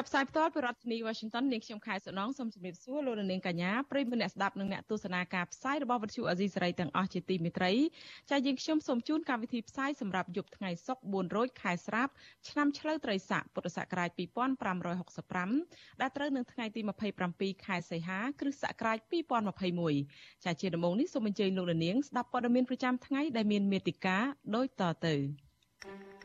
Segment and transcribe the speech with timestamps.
[0.00, 7.72] ចាប់ផ្សាយផ្ទាល់ពីរដ្ឋធានី Washington នាងខ្ញុំខែសុណងសូមជម្រាបសួរលោកនាងកញ្ញាប្រិយមិត្តអ្នកស្ដាប់និងអ្នកទស្សនាការផ្សាយរបស់វិទ្យុអាស៊ីសេរីទាំងអស់ជាទីមេត្រី
[8.30, 12.12] ចា៎យើងខ្ញុំសូមជូនកម្មវិធីផ្សាយសម្រាប់យប់ថ្ងៃសុក្រ4រោចខែស្រាប់
[12.48, 14.10] ឆ្នាំឆ្លូវត្រីស័កពុទ្ធសករាជ
[15.06, 16.80] 2565ដែលត្រូវនៅថ្ងៃទី
[17.22, 18.98] 27ខែសីហាគ្រិស្តសករាជ
[19.70, 24.24] 2021ចា៎ជាដំបូងនេះសូមអញ្ជើញលោកនាងស្ដាប់ព័ត៌មានប្រចាំថ្ងៃដែលមានមេតិការ
[24.54, 25.16] ដូចតទៅ
[25.82, 26.19] thank you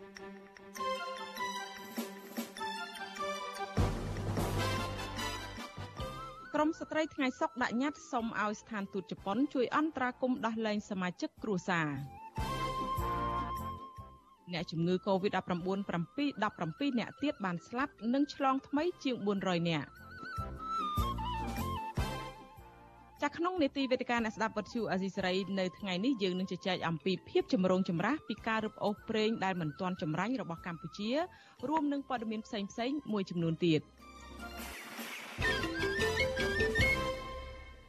[6.59, 11.89] ក្រមស្ត្រីថ្ងៃសុកដាក់ញត្តិសុំឲ្យស្ថានទូតជប៉ុនជួយអន្តរាគមន៍ដោះលែងសមាជិកគ្រួសារ
[14.53, 15.67] អ្នកជំងឺ Covid-19 7
[16.44, 19.89] 17អ្នកទៀតបានស្លាប់និងឆ្លងថ្មីជាង400នាក់
[23.22, 31.12] ចាក្នុងនេតិវេទិកាអ្នកស្ដាប់វិទ្យុអាស៊ីសេរីនៅថ្ងៃនេះយើងនឹងជជែកអំពីភាពចម្រូងចម្រាសពីការរឹបអូសប្រេងដែលមិនទាន់ចម្រាញ់របស់កម្ពុជា
[31.69, 33.81] រួមនឹងព័ត៌មានផ្សេងៗមួយចំនួនទៀត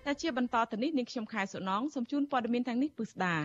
[0.09, 3.37] តែជាបន្តទៅនេះនាងខ្ញុំខែសុណងសូមជូនព័ត៌មានទាំងនេះពិស្ដា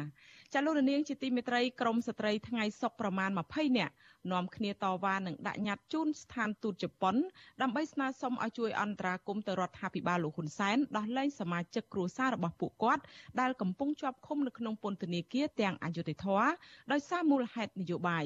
[0.53, 3.93] ចាលោកនាងជាទីមេត្រីក្រមស្ត្រីថ្ងៃសុកប្រមាណ20នាក់
[4.31, 7.15] នាំគ្នាតវ៉ានិងដាក់ញត្តិជូនស្ថានទូតជប៉ុន
[7.61, 13.01] ដើម្បីស្នើសុំឲ្យជួយអន្តរាគមន៍ទៅរដ្ឋាភិបាលលោកហ៊ុនសែនដោះលែងសមាជិកគ្រួសាររបស់ពួកគាត់
[13.39, 16.41] ដែលកំពុងជាប់ឃុំនៅក្នុងពន្ធនាគារទាំងអយុធធរ
[16.91, 18.25] ដោយសារមូលហេតុនយោបាយ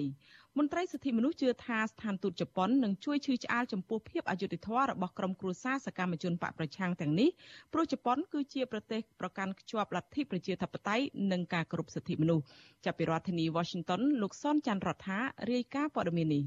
[0.59, 7.29] មន្ត្រីសិទ្ធិមនុស្សជឿថាស្ថានទូតជប៉ុននឹងជួយឈឺឆ្អាលចំពោះភាពអយុត្តិធម៌របស់ក្រុមគ្រួសារសកម្មជនបកប្រឆាំងទាំងនេះ
[7.73, 12.43] ព្រោះជប៉ុនគឺជាប្រទេសប្រកាន់ខ្ជាប់លទ្ធិប្រជាធិបតេយ្យនិងការគោរពសិទ្ធិមនុស្ស
[12.85, 15.19] ចាប់ពីរដ្ឋធានី Washington លោកសនច័ន្ទរដ្ឋា
[15.51, 16.43] រាយការណ៍ព័ត៌មាននេះ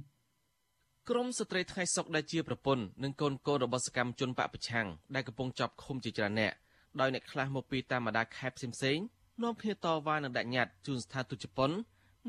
[1.11, 6.53] ក្រមស្ត្រីថ្ងៃសុកដែលជាប្រពន្ធនិងកូនកូនរបស់សកម្មជនបកប្រឆាំងដែលកំពុងចាប់ឃុំជាច្រើនអ្នក
[7.01, 9.05] ដោយអ្នកខ្លះមកពីតាមបណ្ដាខេត្តផ្សេងៗ
[9.43, 11.71] នាំគ្នាតវ៉ានិងដាក់ញត្តិជូនស្ថានទូតជប៉ុន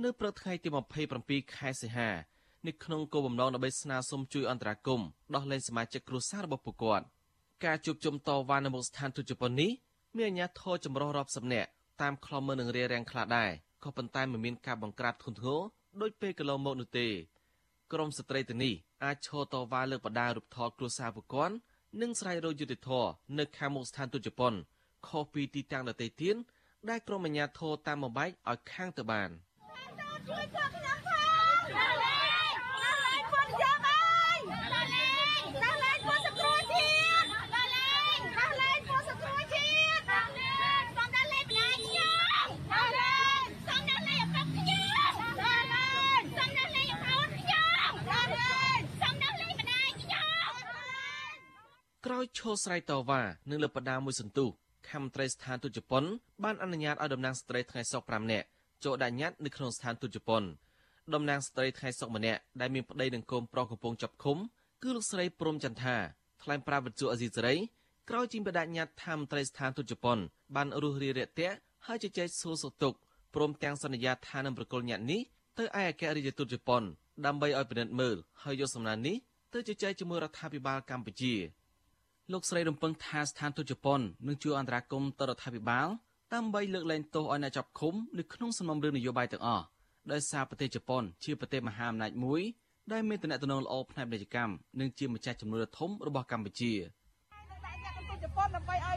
[0.04, 0.70] នៅព្រឹកថ្ងៃទី
[1.12, 2.10] 27ខែសីហា
[2.68, 7.06] នៅក្នុងគោលបំណងដើម្បីស្នើសុំជួយអន្តរាគមន៍ដោះលែងសមាជិកគ្រួសាររបស់ពួកគាត់
[7.66, 9.72] ការជួបជុំតវ៉ានៅមុខស្ថានទូតជប៉ុននេះ
[10.16, 11.70] មានអាជ្ញាធរចម្រុះរាប់សិបនាក់
[12.02, 13.52] តាមខ្លំមើលនឹងរារាំងខ្លះដែរ
[13.84, 15.62] ក៏ប៉ុន្តែមិនមានការបង្ក្រាបធ្ងន់ធ្ងរ
[16.02, 17.08] ដោយពេលកន្លងមកនោះទេ
[17.94, 18.74] ក្រមស្ត្រីទាំងនេះ
[19.04, 21.56] អាចឈរតវ៉ាលើកបដារូបថតគ្រួសារពួកគាត់
[22.02, 23.06] និងស្រែករយុទ្ធធរ
[23.40, 24.54] នៅខាងមុខស្ថានទូតជប៉ុន
[25.08, 26.36] ខុសពីទីតាំងដទៃទៀត
[26.90, 29.32] ដែលក្រមអាជ្ញាធរតាមបំបែកឲ្យខាងទៅបាន។
[30.30, 32.20] ជួយគាត់ខ្ញុំផងដល់លេ
[32.50, 32.54] ង
[32.84, 36.90] ដល់លេងគាត់យើងអើយដល់លេងដល់លេងគាត់សគ្រូជា
[37.22, 39.68] តិដល់លេងដល់លេងគាត់សគ្រូជា
[39.98, 50.52] តិដល់លេងសូមដល់លេងម្ដាយខ្ញុំដល់លេងសូមដល់លេងឪពុកខ្ញុំដល់លេងសូមដល់លេងឪពុកខ្ញុំដល់លេងសូមដល់លេងម្ដាយខ្ញុំ
[52.06, 54.50] ក្រោយឈោស្រ័យតវ៉ានឹងលើបដាមួយសន្ទុះ
[54.90, 56.04] ខមត្រីស្ថានទូតជប៉ុន
[56.44, 58.48] បានអនុញ្ញាតឲ្យតំណាងស្ត្រីថ្ងៃសុក5នាក់
[58.84, 60.44] ចូលដាក់ញត្តិនៅក្នុងស្ថានទូតជប៉ុន
[61.14, 64.38] តំណាងស្ត្រីថ្ងៃសុកម្នាក់ដែលមានប្តីនឹងកូនប្រុសកំពុងចាប់ឃុំ
[64.84, 65.96] គឺលោកស្រីព្រំចន្ទថា
[66.44, 67.56] ថ្លែងប្រាប់វិទ្យុអេស៊ីសេរី
[68.10, 70.18] ក្រោយជាបដញ្ញាតថាមន្ត្រីស្ថានទូតជប៉ុន
[70.56, 72.98] បានរុះរារាក់ទាក់ហើយជជែកសួរសុខទុក្ខ
[73.36, 75.22] ព្រមទាំងសន្យាថានឹងប្រគល់ញាត់នេះ
[75.58, 76.84] ទៅឯអគ្គរដ្ឋទូតជប៉ុន
[77.26, 79.16] ដើម្បីឲ្យពិនិត្យមើលហើយយកសំណើនេះ
[79.54, 81.34] ទៅជជែកជាមួយរដ្ឋាភិបាលកម្ពុជា
[82.32, 85.88] លោកស្រីរំពឹងថាស្ថានទូតជប៉ុននឹងជួយអន្តរាគមន៍ទៅរដ្ឋាភិបាល
[86.36, 89.66] ដើម្បីលើកលែងទោសឲ្យអ្នកចាប់ឃុំនៅក្នុងសំណុំរឿងនយោបាយទាំងអស់
[90.12, 92.42] ដោយសារប្រទេសជប៉ុនជាប្រទេសមហាអំណាចមួយ
[92.92, 96.74] ដែលមានតំណែងល្អផ្នែកពាណិជ្ជកម្មនិងជាម្ចាស់ចំនួនធំរបស់កម្ពុជា
[98.24, 98.96] ជប៉ុនដើម្បីឲ្យ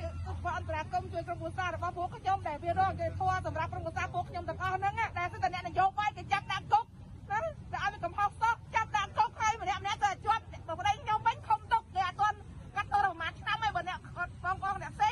[0.56, 6.84] អន្តរាគមជួយក្រុមគ្រួសាររបស់ពួកខ្ញុំដែលវារងគេធွာសម្រាប់ក្រុមគ្រួសារពួកខ្ញុំទាំងអស់ហ្នឹងដែលគឺតែអ្នកនយោបាយគេចាប់ដាក់គុក
[7.30, 7.38] ណា
[7.72, 10.42] តែឲ្យមានកំហុសសោកចាប់ដាក់គុកហើយម្នាក់ម្នាក់ទៅជាប់
[10.78, 12.36] ប្តីខ្ញុំវិញខំទុកគេអត់ទាន់
[12.76, 13.98] កាត់ទោសប្រហែលឆ្នាំហើយបើអ្នក
[14.44, 15.11] បងប្អូនអ្នកផ្សេង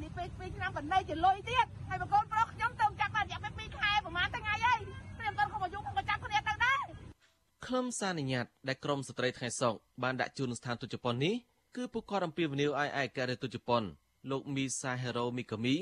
[0.00, 4.78] នណាទៅពន្លី2ឆ្នាំបណ្ណៃជាលុយទៀតហើយបងប្អូនប្រុសខ្ញុំទៅចាប់បានរយៈពេល2ខែប្រហែលថ្ងៃហើយ
[5.18, 6.84] ព្រាមតន់ខ្ញុំអាយុខ្ញុំក៏ចាប់គ្នាទៅដែរ
[7.66, 11.34] ខ្លឹមសារនិញ្ញាតដែលក្រមស្ត្រីថ្ងៃសុកបានដាក់ជូនស្ថានទូតជប៉ុននេះ
[11.76, 13.82] គឺពួកគាត់អំពាវនាវឲ្យឯករាជ្យទូតជប៉ុន
[14.30, 15.76] លោកមីសាហេរ៉ូមីកាមី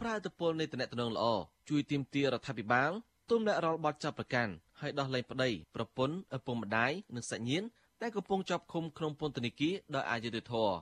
[0.00, 1.24] ប្រើឥទ្ធិពលនៃតំណែងល្អ
[1.68, 2.90] ជួយទាមទាររដ្ឋាភិបាល
[3.30, 7.66] ទុំដាក់រាល់បទចាប់ប្រកាន់ឲ្យដោះលែងប្តីប្រពន្ធឪពុកម្ដាយនិងសាច់ញាតិ
[8.02, 10.74] ដែលកំពុងជាប់ឃុំក្នុងពន្ធនាគារដោយអយុត្តិធម៌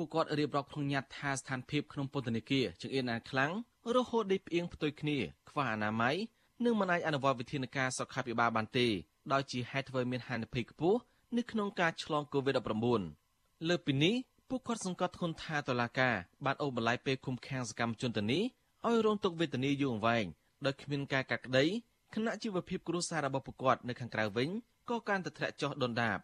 [0.00, 3.52] ពួកគាត់រៀបរាប់ក្នុងញត្តិថាស្ថានភាពក្នុងពន្ធនាគារចង្អៀតណានខ្លាំង
[3.96, 5.18] រហូតដល់ផ្អៀងផ្ទុយគ្នា
[5.50, 6.16] ខ្វះអនាម័យ
[6.64, 8.86] និងមិនអាចអនុវត្តវិធានការសុខាភិបាលបានទេ
[9.32, 10.98] ដោយជាហេតុធ្វើមានហានិភ័យខ្ពស់
[11.36, 14.14] នៅក្នុងការឆ្លង COVID-19 លើពីនេះ
[14.48, 16.10] ពួកគាត់សង្កត់ធ្ងន់ថាតឡាកា
[16.44, 18.42] បានអូសបន្លាយពេលឃុំឃាំងសកម្មជនទៅនេះ
[18.86, 20.24] ឲ្យរងទុក្ខវេទនាយូរអង្វែង
[20.66, 21.64] ដោយគ្មានការកាត់ក្តី
[22.14, 24.48] គណៈជីវភាពគ្រួសាររបស់ពួកគាត់នៅខាងក្រៅវិញ
[24.90, 26.18] ក៏កាន់តែធ្លាក់ចុះដុនដាប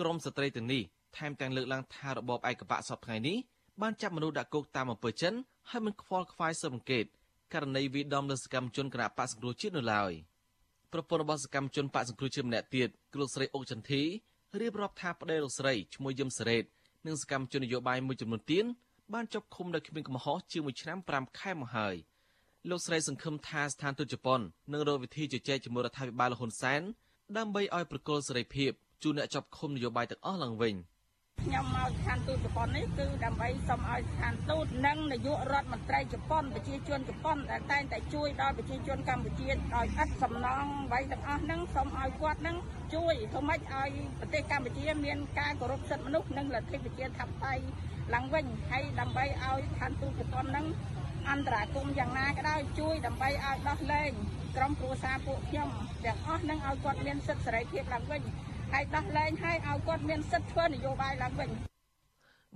[0.00, 0.82] ក្រមស្ត្រីទាំងនេះ
[1.18, 3.36] ថែមទាំងលើកឡើងថារបបឯកបកសពថ្ងៃនេះ
[3.82, 5.34] បានចាប់មនុស្សដាក់គុកតាមអំពើចិន
[5.70, 7.04] ហើយមិនខ្វល់ខ្វាយស៊ើបអង្កេត
[7.54, 10.12] ករណីវិដំលើសកម្មជនគណៈបកសង្គ្រោះជាតិនៅឡើយ
[10.92, 14.02] ប្រពន្ធរបស់សកម្មជនបកសង្គ្រោះជាតិម្នាក់ទៀតគឺលោកស្រីអុកចន្ទធី
[14.60, 16.64] រៀបរាប់ថាប្តីលោកស្រីឈ្មោះយឹមសេរីត
[17.06, 18.64] និងសកម្មជននយោបាយមួយចំនួនទៀត
[19.12, 21.96] បានជាប់ឃុំដោយគ្មានកំហុសជាង1ឆ្នាំ5ខែមកហើយ
[22.70, 24.40] លោកស្រីសង្ឃឹមថាស្ថានទូតជប៉ុន
[24.72, 26.82] នឹងរកវិធីជជែកជាមួយរដ្ឋាភិបាលលហ៊ុនសែន
[27.36, 28.70] ដើម្បីឲ្យប្រគល់សេរីភាព
[29.02, 30.74] ជូនអ្នកជាប់ឃុំនយោបាយទាំងអស់ឡើងវិញ
[31.44, 42.56] ខ្ញុំមកស្ថានទូតជប៉ុននេះគឺដើម្បីសូមឲ្យស្ថានទូតនិងនាយករដ្ឋមន្ត្រីជប៉ុនប្រជាជនជប៉ុនដែលតែងតែជួយដល់ប្រជាជនកម្ពុជាដោយឥតសំណងអ្វីទាំងអស់ហ្នឹងសូមឲ្យគាត់ហ្នឹង
[42.94, 43.90] ជួយធ្វើម៉េចឲ្យ
[44.20, 47.64] ប្រទេសកម្ពុជាមានការគោរពសិទ្ធិមនុស្សនិងលទ្ធិប្រជាធិបតេយ្យ
[48.14, 50.66] ឡើងវិញហើយដើម្បីឲ្យស្ថានទូតជប៉ុនហ្នឹង
[51.30, 54.10] អន្តរាគមយ៉ាងណាក៏ដោយជួយដើម្បីឲ្យដោះលែង
[54.56, 55.68] ក្រុមគ្រួសារពួកខ្ញុំ
[56.04, 58.22] ទាំងអស់នឹងឲ្យគាត់មានសិទ្ធិសេរីភាពឡើងវិញ
[58.76, 61.50] ហើយដោះលែងឲ្យឲ្យគាត់មានសិទ្ធិធ្វើនយោបាយឡើងវិញ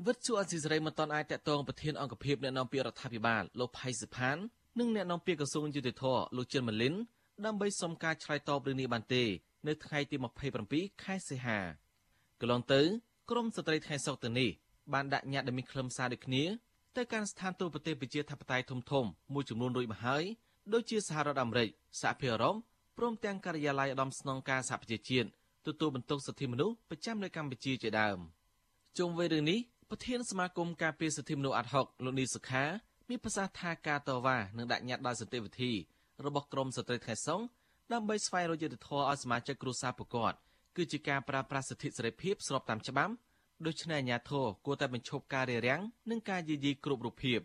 [0.07, 4.37] វិទ្យុអស៊ីសេរីមិនទាន់អាចតតងប្រធានអង្គភិបអ្នកនាំពាក្យរដ្ឋាភិបាលលោកផៃសិផាន
[4.79, 6.05] និងអ្នកនាំពាក្យក្រសួងយុតិធធ
[6.37, 6.95] លោកជិនម៉ាលីន
[7.47, 9.25] ដើម្បីសុំការឆ្លើយតបរឿងនេះបានទេ
[9.67, 10.17] នៅថ្ងៃទី
[10.61, 11.59] 27ខែសីហា
[12.41, 12.81] កន្លងទៅ
[13.31, 14.51] ក្រមស្ត្រីថ្ងៃសុកទៅនេះ
[14.93, 16.43] បានដាក់ញត្តិដែលមានខ្លឹមសារដូចគ្នា
[16.97, 19.05] ទៅកាន់ស្ថានទូតប្រទេសប្រជាធិបតេយ្យធំធំ
[19.35, 20.25] មួយចំនួនរួចមកហើយ
[20.73, 21.69] ដូចជាសហរដ្ឋអាមេរិក
[22.01, 22.55] សហភាពអឺរ៉ុប
[22.99, 25.29] ព្រមទាំងការិយាល័យឧត្តមស្នងការសហប្រជាជាតិ
[25.69, 28.19] ទទួលបន្ទុកសិទ្ធិមនុស្សប្រចាំនៅកម្ពុជាជាដើម
[28.99, 29.59] ជុំវិញរឿងនេះ
[29.91, 32.65] ប្រធានសមាគមការពារសិទ្ធិមនុស្សអាត់ហុកលោកនីសុខា
[33.09, 35.73] មានប្រសាសន៍ថាការតវ៉ានឹងដាក់ញត្តិដោយសន្តិវិធី
[36.25, 37.41] របស់ក្រមស្ត្រីថ្ងៃសុង
[37.93, 40.33] ដើម្បីស្វែងរកយុត្តិធម៌ឲ្យសមាជិកគ្រួសារប្រកប
[40.77, 43.13] គឺជាការប្រើប្រាស់សិទ្ធិសេរីភាពស្របតាមច្បាប់
[43.67, 45.81] ដូច្នេះអាជ្ញាធរគួរតែបញ្ឈប់ការរារាំង
[46.11, 47.41] និងការយាយីគ្រប់រូបភាព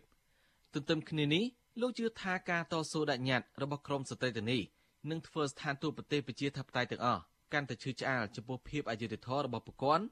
[0.74, 1.44] ទន្ទឹមគ្នានេះ
[1.80, 4.62] លោកជឿថាការតស៊ូដាក់ញត្តិរបស់ក្រមស្ត្រីទាំងនេះ
[5.10, 10.04] នឹងធ្វើស្ថានទូតប្រទេសប្រជាធិបតេយ្យទាំងអស់ កាន់តែឈឺឆ្អាលចំពោះភាពអយុត្តិធម៌របស់ប្រព័ន្ធ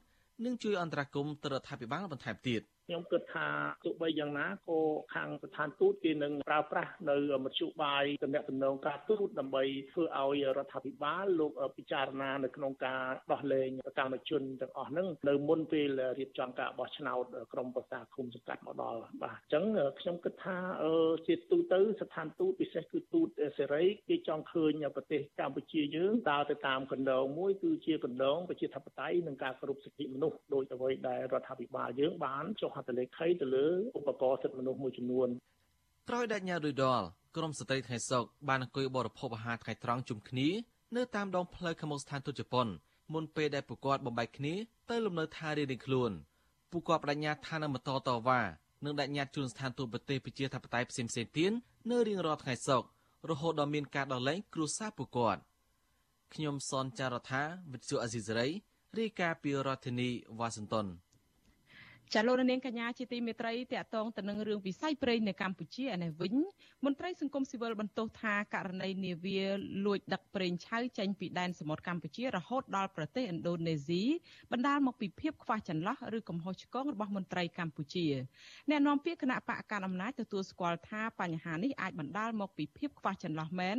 [0.45, 3.47] និងជួយអន្តរាគមន៍ទៅរដ្ឋាភិបាលបន្ថែមទៀត។ ខ្ញុំគិតថា
[3.85, 4.79] ទោះបីយ៉ាងណាក៏
[5.13, 13.69] ខាងស្ថានទូតគេនឹងប្រើប្រាស់នៅមធ្យោបាយតំណែងតំណងការទូតដើម្បីធ្វើឲ្យរដ្ឋាភិបាលលោកពិចារណានៅក្នុងការដោះលែង
[13.99, 15.89] កម្មជនទាំងអស់ហ្នឹងនៅមុនពេល
[16.19, 19.65] រៀបចំការបោះឆ្នោតក្រមប្រសាឃុំសង្កាត់មកដល់បាទអញ្ចឹង
[19.99, 20.57] ខ្ញុំគិតថា
[21.27, 23.27] ជាទូទៅស្ថានទូតពិសេសគឺទូត
[23.57, 33.67] សេរីគេចង់ឃើញប្រទេសកម្ពុជាយើងដើរទៅតាមកណ្ដងមួយគឺជាកណ្ដងប្រជាធិបតេយ្យនិងការគោរពសិទ្ធិមនុស្សដោយអ្វីដែលរដ្ឋាភិបាលយើងបានចុះហត្ថលេខីទៅលើ
[33.97, 35.29] ឧបករណ៍សិទ្ធិមនុស្សមួយចំនួន
[36.09, 37.05] ក្រោយដាច់ញ៉ារួយដល់
[37.35, 40.49] ក្រមស្ត្រីថ្ងៃសុកបានអង្គុយបរិភោគអាហារថ្ងៃត្រង់ជុំគ្នា
[40.95, 42.67] នៅតាមដងផ្លូវខាងមុខស្ថានទូតជប៉ុន
[43.13, 44.53] មុនពេលដែលពួកគាត់បំបែកគ្នា
[44.89, 46.11] ទៅលំនៅឋានរៀងៗខ្លួន
[46.71, 48.41] ពួកគាត់បដិញ្ញាថានឹងបន្តតវ៉ា
[48.83, 51.51] នឹងដាក់ញត្តិជូនស្ថានទូតប្រទេសប្រជាធិបតេយ្យផ្សេងៗទៀត
[51.91, 52.87] នៅរៀងរាល់ថ្ងៃសុក្រ
[53.29, 55.41] រហូតដល់មានការដោះលែងគ្រួសារពួកគាត់
[56.33, 57.41] ខ្ញុំសនចាររថា
[57.71, 58.47] វិទ្យុអេស៊ីសរ៉ៃ
[58.99, 60.09] រាយការណ៍ពីរដ្ឋធានី
[60.39, 60.87] វ៉ាស៊ីនតោន
[62.15, 66.35] ចាលោកនាងកញ្ញាជាទីមេត្រីតកតងទៅនឹងរឿងវិស័យព្រៃនៅកម្ពុជាឯនេះវិញ
[66.85, 69.41] មន្ត្រីសង្គមស៊ីវិលបន្ទោសថាករណីនាវា
[69.85, 74.03] លួចដឹកប្រេងឆៅចេញពីដែនសមុទ្រកម្ពុជារហូតដល់ប្រទេសឥណ្ឌូនេស៊ី
[74.51, 78.05] បណ្ដាលមកពីភាពខ្វះចន្លោះឬកំហុសឆ្គងរបស់មន្ត្រីកម្ពុជា
[78.69, 83.77] អ្នកនាំពាក្យគណៈបកកណ្ដាលអំណាចទទួលស្គាល់ថាបញ្ហានេះអាចបណ្ដាលមកពីភាពខ្វះចន្លោះមែន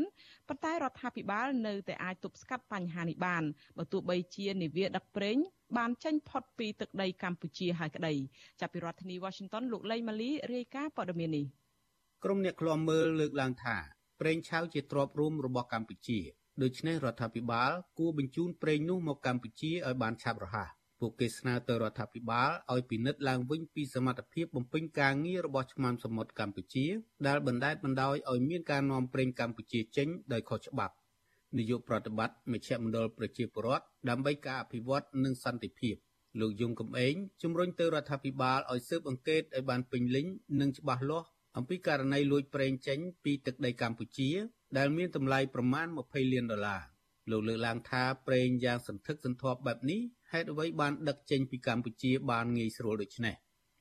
[0.48, 3.42] ប៉ុន្តែរដ្ឋាភិបាលនៅតែអាចទប់ស្កាត់បញ្ហានេះបាន
[3.78, 5.38] បើទោះបីជានាវាដឹកប្រេង
[5.76, 8.14] បានចេញផុតពីទឹកដីកម្ពុជាហើយក្តី
[8.60, 11.46] ចាប់ពីរដ្ឋធានី Washington លោកលេងម៉ាលីរាយការណ៍ព័ត៌មាននេះ
[12.24, 13.76] ក្រុមអ្នកឃ្លាំមើលលើកឡើងថា
[14.20, 16.20] ប្រេងឆៅជាទ្រព្យរួមរបស់កម្ពុជា
[16.62, 20.68] ដូច្នេះរដ្ឋាភិបាល គួរបញ្ជូនប្រេងនោះមកកម្ពុជាឲ្យបានឆាប់រហ័ស
[21.00, 26.86] ពួកគេស្នើទៅរដ្ឋាភិបាលឲ្យពិនិត្យឡើងវិញពីសមត្ថភាពបំពេញការងាររបស់ឆ្មាំសមុទ្រកម្ពុជា
[27.26, 30.94] ដែលបណ្តែតបណ្ដោយឲ្យមានការនាំប្រេងកម្ពុជាចេញដោយខុសច្បាប់
[31.58, 35.96] នាយកប្រតិបត្តិមជ្ឈមណ្ឌលប្រជាពលរដ្ឋដើម្បីការអភិវឌ្ឍនិងសន្តិភាព
[36.40, 40.26] លោកយងកំឯងជំរុញទៅរដ្ឋាភិបាលឲ្យស៊ើបអង្កេតឲ្យបានពេញលេញ
[40.60, 44.30] និងច្បាស់លាស់អំពីករណីលួចប្រេងចេញពីទឹកដីកម្ពុជា
[44.78, 46.82] ដែលមានតម្លៃប្រមាណ20លានដុល្លារ
[47.30, 50.00] លោកលើកឡើងថាប្រេងយ៉ាងសន្ធឹកសន្ធាប់បែបនេះ
[50.32, 53.36] ហេតុអ្វីបានដឹកចេញពីកម្ពុជាបានងាយស្រួលដូចនេះ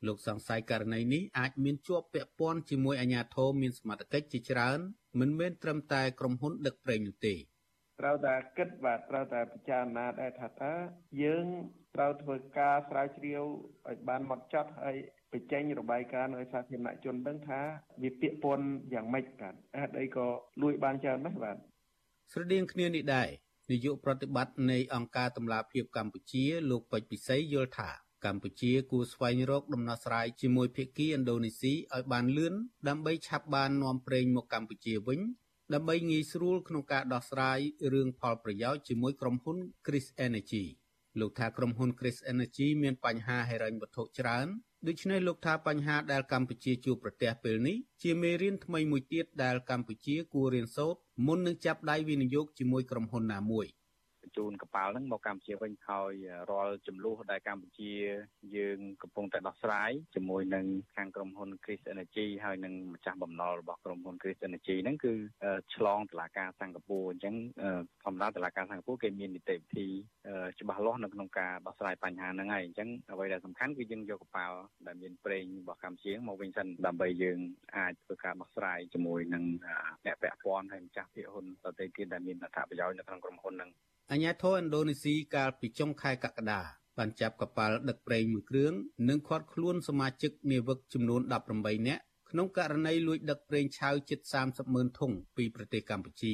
[0.07, 4.79] លោកសង្ស័យករណីនេះអាចមានជាប់ពាក់ព័ន្ធជាមួយអាជ្ញាធរមានសមត្ថកិច្ចជាច្រើន
[5.19, 7.35] មិនមែនត្រឹមតែក្រុមហ៊ុនដឹកប្រេងនោះទេ
[7.99, 10.73] ត្រូវតែគិតបាទត្រូវតែពិចារណាដែរថាតើ
[11.23, 11.45] យើង
[11.95, 13.43] ត្រូវធ្វើការស្រាវជ្រាវ
[13.89, 14.95] ឲ្យបានម៉ត់ចត់ហើយ
[15.33, 17.61] បញ្ចេញរបាយការណ៍ឲ្យសាធារណជនដឹងថា
[18.03, 20.27] វាពាក្យពន្ធយ៉ាងម៉េចបាទហេតុអីក៏
[20.61, 21.57] លួចបានច្រើនណាស់បាទ
[22.31, 23.29] ស្រដៀងគ្នានេះដែរ
[23.71, 27.89] នាយកប្រតិបត្តិនៃអង្គការតម្លាភាពកម្ពុជា លោកពេជ្រពិសីយល់ថា
[28.25, 32.53] កម្ពុជាគួរស្វែងរកដំណោះស្រាយជាមួយភាគីឥណ្ឌូនេស៊ីឲ្យបានលឿន
[32.87, 35.19] ដើម្បីឆាប់បាននាំប្រេងមកកម្ពុជាវិញ
[35.73, 37.59] ដើម្បីងាយស្រួលក្នុងការដោះស្រាយ
[37.93, 40.63] រឿងផលប្រយោជន៍ជាមួយក្រុមហ៊ុន Chris Energy
[41.19, 44.47] លោកថាក្រុមហ៊ុន Chris Energy មានបញ្ហាហិរញ្ញវត្ថុច្រើន
[44.87, 53.82] ដូច្នេះលោកថាបញ្ហាដែលកម្ពុជាជួបប្រទះពេលនេះជាមេរៀនថ្មីមួយទៀតដែលកម្ពុជាគួររៀនសូត្រមុននឹងចាប់ដៃវិនិយោគជាមួយក្រុមហ៊ុនណាមួយ។ប
[54.33, 56.13] ញ្ជូនកប៉ាល់ហ្នឹងមកកម្ពុជាវិញហើយ
[56.51, 57.91] រាល់ចំនួនដែលកម្ពុជា
[58.55, 65.13] យើងកំពុងតែដោះស្រាយជាមួយនឹងខាងក្រុមហ៊ុន Chris Energy ហើយនឹងម្ចាស់បំណុលរបស់ក្រុមហ៊ុន Chris Energy ហ្នឹងគឺ
[65.75, 67.35] ឆ្លងតឡាការសិង្ហបុរីអញ្ចឹង
[68.03, 69.87] ធម្មតាតឡាការសិង្ហបុរីគេមាននីតិវិធី
[70.59, 77.39] ច្បាស់លាស់នៅក្នុងការដោះស្រាយបញ្ហាហ្នឹងហើយអញ្ចឹងអ្វីដែលសំខាន់គឺយើងយកកប៉ាល់ដែលមានប្រេងរបស់កម្ពុជាមកវិញសិនដើម្បីយើង
[77.77, 79.43] អាចធ្វើការដោះស្រាយជាមួយនឹង
[80.05, 83.71] អ្នកពាក់ព័ន្ធហើយម្ចាស់ភាគហ៊ុនដទៃទៀតដែលមានអត្ថប្រយោជន៍នៅក្នុងក្រុមហ៊ុនហ្នឹង
[84.11, 86.61] អាញាធរឥណ្ឌូនេស៊ីកាលពីចុងខែកក្កដា
[86.97, 88.73] បានចាប់កប៉ាល់ដឹកប្រេងមួយគ្រឿង
[89.09, 91.21] និងឃាត់ខ្លួនសមាជិកនាវិកចំនួន
[91.53, 96.33] 18នាក់ក្នុងករណីលួចដឹកប្រេងឆៅជិត30ម៉ឺនធុងពីប្រទេសកម្ពុជា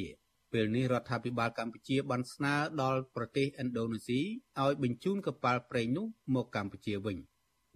[0.52, 4.20] ពេលនេះរដ្ឋាភិបាលកម្ពុជាបានស្នើដល់ប្រទេសឥណ្ឌូនេស៊ី
[4.60, 7.18] ឲ្យបញ្ជូនកប៉ាល់ប្រេងនោះមកកម្ពុជាវិញ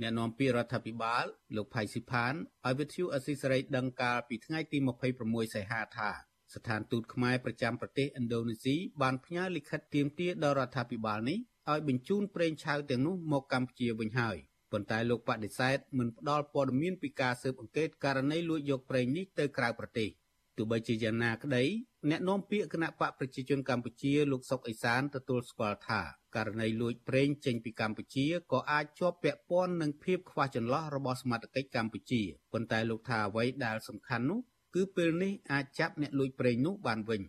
[0.00, 1.24] អ្នកនាំពាក្យរដ្ឋាភិបាល
[1.56, 2.34] លោកផៃស៊ីផាន
[2.66, 4.78] ឲ្យវិទ្យុអស៊ីសេរីដឹងកាលពីថ្ងៃទី
[5.16, 6.10] 26សីហាថា
[6.54, 11.38] ស្ថានទូតខ្មែរប្រចាំប្រទេសឥណ្ឌូនេស៊ីបានផ្ញើលិខិតទាមទារដល់រដ្ឋាភិបាលនេះ
[11.70, 14.37] ឲ្យបញ្ជូនប្រេងឆៅទាំងនោះមកកម្ពុជាវិញហើយ
[14.73, 20.11] ប៉ុន្តែលោកបដិសេធមិនផ្ដល់ព័ត៌មានពីការស៊ើបអង្កេតករណីលួចយកប្រេងនេះទៅក្រៅប្រទេស
[20.56, 21.64] ទោះបីជាយ៉ាងណាក្តី
[22.11, 26.00] អ្នកនាំពាក្យគណៈបកប្រជាជនកម្ពុជាលោកសុកអេសានទទួលស្គាល់ថា
[26.37, 34.40] ករណីលួចប្រេងចេញពីកម្ពុជាក៏អាចជាប់ពាក់ព័ន្ធនឹងភាពខ្វះចន្លោះរបស់សមត្ថកិច្ចកម្ពុជាប៉ុន្តែលោកថាអ្វីដែលសំខាន់នោះ
[34.74, 37.22] គឺពេលនេះអាចចាប់អ្នកលួចប្រេងនោះបានវិញ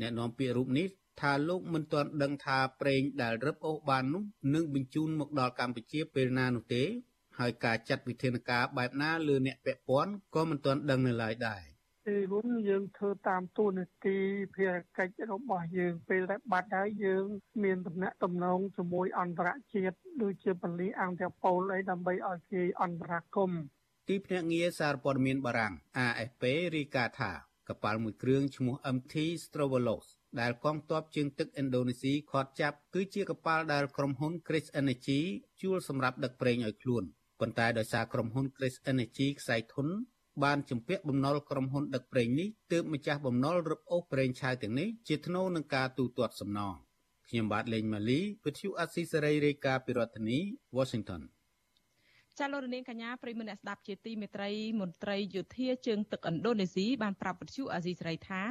[0.00, 0.86] អ្នកនាំពាក្យរូបនេះ
[1.20, 4.22] ថាលោកមិនទាន់ដឹងថាប្រេងដែលរឹបអូសបាននោះ
[4.54, 6.82] នឹងបញ្ជូនមកដល់កម្ពុជាពេលណានោះទេ
[7.38, 11.62] ហើយការចាត់វិធានការបែបណាលើអ្នកពាក់ព័ន្ធក៏មិនទាន់ដឹងនៅឡើយដែរ
[12.06, 14.16] ទីរួមយើងធ្វើតាមទូនាទី
[14.54, 17.24] ភារកិច្ចរបស់យើងពេលដែលបាត់ហើយយើង
[17.62, 23.60] មានតំណែងតំណងជាមួយអន្តរជាតិដូចជាពលិអង្គតប៉ូលអីដើម្បីឲ្យគេអន្តរាគមន៍
[24.12, 25.74] ទីភ្នាក់ងារសារព័ត៌មានបារាំង
[26.06, 26.42] AFP
[26.76, 27.32] រាយការណ៍ថា
[27.68, 29.14] កប៉ាល់មួយគ្រឿងឈ្មោះ MT
[29.44, 30.06] Strovolos
[30.40, 35.20] ដែលកងទ័ពជើងទឹកឥណ្ឌូនេស៊ីឃាត់ចាប់គឺជាកប៉ាល់ដែលក្រុមហ៊ុន Chris Energy
[35.62, 37.04] ជួលសម្រាប់ដឹកប្រេងឲ្យខ្លួន
[37.40, 39.88] ប៉ុន្តែដោយសារក្រុមហ៊ុន Chris Energy ខ្សែធន
[40.44, 46.74] បានជំពាក់បំណុលក្រុមហ៊ុនដឹកប្រេងនេះទើបម្ចាស់បំណុលរឹបអូសប្រេងឆៅទាំងនេះជាថ្នូរនឹងការទូទាត់សំណង
[47.28, 50.38] ខ្ញុំបាទលេងម៉ាលីវិទ្យុអស៊ីសេរីរាយការណ៍ពីរដ្ឋធានី
[50.76, 51.22] Washington
[52.38, 58.42] ចាលោករនាងកញ្ញាប្រិមនៈស្ដាប់ជាទីមេត្រីមន្ត្រីយោធាជើងទឹកឥណ្ឌូនេស៊ីបានប្រាប់វិទ្យុអាស៊ីសេរីថា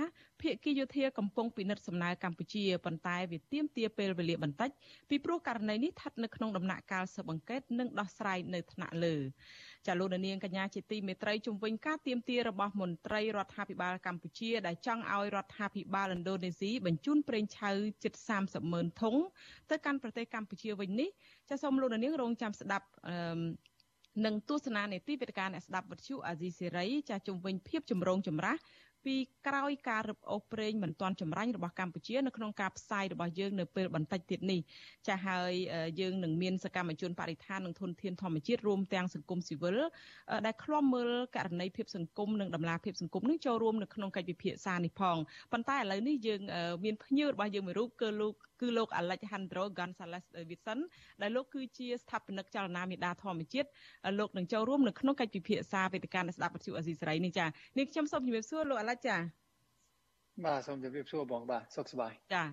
[0.42, 4.70] ភៀកគីយោធាកំពុងពិនិត្យសំណើកម្ពុជាប៉ុន្តែវាទាមទារពេលវេលាបន្តិច
[5.10, 9.16] ពីព្រោះករណីនេះស្ថិតនៅក្នុងដំណាក់កាលស៊ើបអង្កេតនិងដោះស្រាយនៅថ្នាក់លើ
[9.88, 17.72] ចាលោករនាងកញ្ញាជាទីមេត្រីជំវិញការទាមទាររបស់មន្ត្រីរដ្ឋាភិបាលកម្ពុជាដែលចង់ឲ្យរដ្ឋាភិបាលឥណ្ឌូនេស៊ីបញ្ជូនប្រេងឆៅ
[18.04, 19.16] ជិត30ម៉ឺនធុង
[19.70, 21.10] ទៅកាន់ប្រទេសកម្ពុជាវិញនេះ
[21.50, 23.16] ចាសូមលោករនាងរងចាំស្ដាប់អឺ
[24.26, 28.58] និងទស្សនានេតិវេទិកាអ្នកស្ដាប់វិទ្យុអាស៊ីសេរីចាស់ជំវិញភាពចម្រូងចម្រាស
[29.10, 34.60] ពីក្រោយការរឹបអូសប្រេងមិនទាន់ចម្រាញ់របស់កម្ពុជានៅក្នុងការផ្សាយរបស់យើងនៅពេលបន្តិចទៀតនេះ
[35.08, 35.54] ចាស់ហើយ
[36.00, 39.78] យើងនឹងមានសកម្មជនបរិស្ថាននិងធនធានធម្មជាតិរួមទាំងសង្គមស៊ីវិល
[40.46, 45.18] ដែលឃ្លាំមើលករណីភាពសង្គមនិងដំណាភាពសង្គមនឹងចូលរួមនៅក្នុងកិច្ចពិភាក្សានេះផង
[45.52, 46.42] ប៉ុន្តែឥឡូវនេះយើង
[46.84, 50.80] មានភ្ញៀវរបស់យើងមួយរូបគឺលោក គឺលោក Alejandro Gonzalez Davidson
[51.22, 53.70] ដែលលោកគឺជាស្ថាបនិកចលនាមេដាធម្មជាតិ
[54.20, 57.46] លោកនឹងចូលរួមនៅក្នុងកិច្ចពិភាក្សាវេទិកានៃស្ដាប់វិទ្យុអេស៊ីសរ៉ៃនេះចា
[57.78, 59.18] នេះខ្ញុំសូមជម្រាបសួរលោក Alex ចា
[60.46, 62.44] បាទសូមជម្រាបសួរបងបាទសុខសប្បាយចា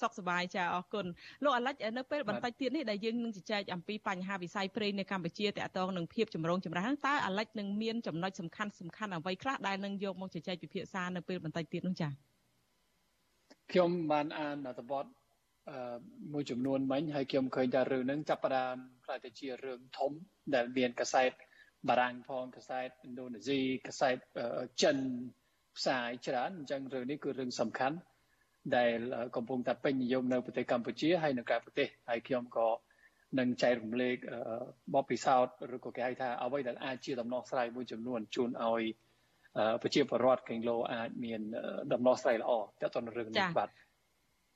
[0.00, 1.06] សុខសប្បាយចាអរគុណ
[1.44, 12.08] លោកអាលិចនៅពេលបន្តិចទៀតនេះដែលយើងនឹងជជែកអំពីបញ្ហាវិស័យប្រេងនៅកម្ពុជាតកតងនឹងភាពចម្រូងចម្រាសតើអាលិចនឹងមានចំណុចសំខាន់សំខាន់អ្វីខ្លះដែលនឹងយកមកជជែកពិភាក្សានៅពេលបន្តិចទៀតនោះចា
[13.72, 15.04] ខ្ញុំបានអានអត្ថបទ
[16.32, 20.12] មួយចំនួនមិញហើយខ្ញុំឃើញថារឿងហ្នឹងចាប់ផ្ដើមខ្លាចទៅជារឿងធំ
[20.54, 21.30] ដែលមានកសែត
[21.88, 24.16] បារាំងផងកសែតឥណ្ឌូនេស៊ីកសែត
[24.82, 24.96] ចិន
[25.76, 27.96] ផ្សាយច្រើនអញ្ចឹងរឿងនេះគឺរឿងសំខាន់
[28.76, 28.98] ដែល
[29.36, 32.68] កំពុងតែពេញនិយមនៅប្រទេសកម្ពុជាហើយនៅក្រៅប្រទេសហើយខ្ញុំក៏
[33.38, 34.16] នឹងចែករំលែក
[34.94, 38.82] បបពិសោធន៍ឬក៏គេហៅថាអ្វីដែលអាចជាដំណោះស្រាយមួយចំនួនជូនឲ្យ
[39.82, 41.40] ប្រជាពលរដ្ឋកេងឡូអាចមាន
[41.92, 43.68] ដំណោះស្រាយល្អទាក់ទងនឹងរឿងនេះបាទ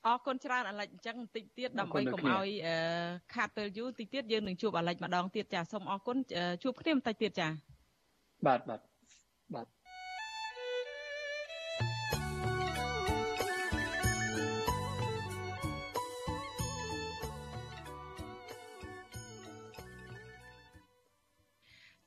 [0.06, 2.48] អរគុណច្រើនអាលិចអញ្ចឹងបន្តិចទៀតដើម្បីកុំឲ្យ
[3.34, 6.16] ខាតពេលយូរបន្តិចទៀតយើងនឹងជួបអាលិចម្ដងទៀតចាសូមអរគុណ
[6.62, 7.48] ជួបគ្នាបន្តិចទៀតចា
[8.46, 8.80] បាទបាទ
[9.54, 9.66] បាទ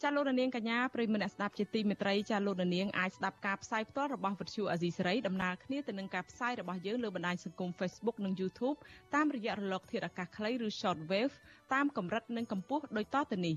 [0.08, 8.78] ចាលោកនាងកញ្ញាប្រិយមិត្តអ្នកស្ដាប់ជាទីមេត្រីចាលោកនាងអាចស្ដាប់ការផ្សាយផ្ទាល់របស់វិទ្យុអាស៊ីសេរីដំណើរគ្នាទៅនឹងការផ្សាយរបស់យើងលើបណ្ដាញសង្គម Facebook និង YouTube
[9.16, 11.34] តាមរយៈរលក ធាតុអាកាសខ្លីឬ Shortwave
[11.74, 13.56] តាមកម្រិតនិងកម្ពស់ដូចតទៅនេះ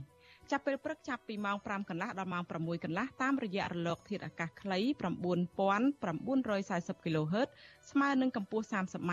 [0.50, 2.52] ចាប់ពេលព្រឹកចាប់ពីម៉ោង5កន្លះដល់ម៉ោង6
[2.85, 7.49] កន្លះតាមរយៈរលកធាតុអាកាសខ្លី9940 kHz
[7.90, 9.12] ស្មើនឹងកម្ពស់ 30m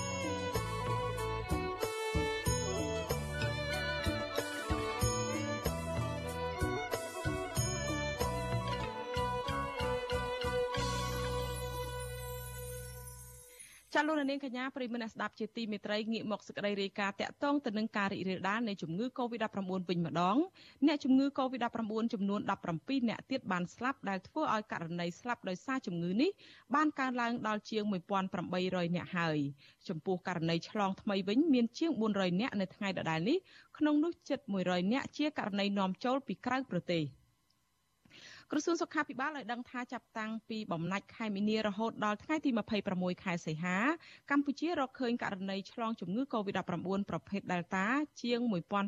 [14.01, 19.57] ចាលោកនាងកញ្ញាប្រិមនស្ដាប់ជាទីមេត្រីងាកមកសេចក្តីរាយការណ៍តាក់ទងទៅនឹងការរីករាលដាលនៃជំងឺ Covid-19
[19.89, 20.37] វិញម្ដង
[20.87, 22.39] អ្នកជំងឺ Covid-19 ចំនួន
[22.75, 26.31] 17អ្នកទៀតបានស្លាប់ដែលធ្វើឲ្យករណីស្លាប់ដោយសារជំងឺនេះ
[26.75, 27.83] បានកើនឡើងដល់ជាង
[28.39, 29.37] 1800អ្នកហើយ
[29.87, 33.37] ចំពោះករណីឆ្លងថ្មីវិញមានជាង400អ្នកនៅថ្ងៃដដែលនេះ
[33.77, 37.03] ក្នុងនោះជិត100អ្នកជាករណីនាំចូលពីក្រៅប្រទេស។
[38.53, 42.49] ក្រសួងសុខាភិបាលឲ្យដឹងថាចាប់តាំងពីបំណាច់ខែមីនារហូតដល់ថ្ងៃទី
[42.87, 43.77] 26ខែសីហា
[44.31, 47.85] កម្ពុជារកឃើញករណីឆ្លងជំងឺ Covid-19 ប្រភេទ Delta
[48.21, 48.39] ជាង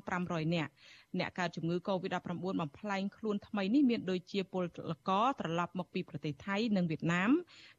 [0.04, 0.72] 1500នាក់
[1.20, 4.66] អ្នកកើតជំងឺ Covid-19 បំផ្លែងខ្លួនថ្មីនេះមានដូចជាពល
[5.10, 7.32] ករត្រឡប់មកពីប្រទេសថៃនិងវៀតណាម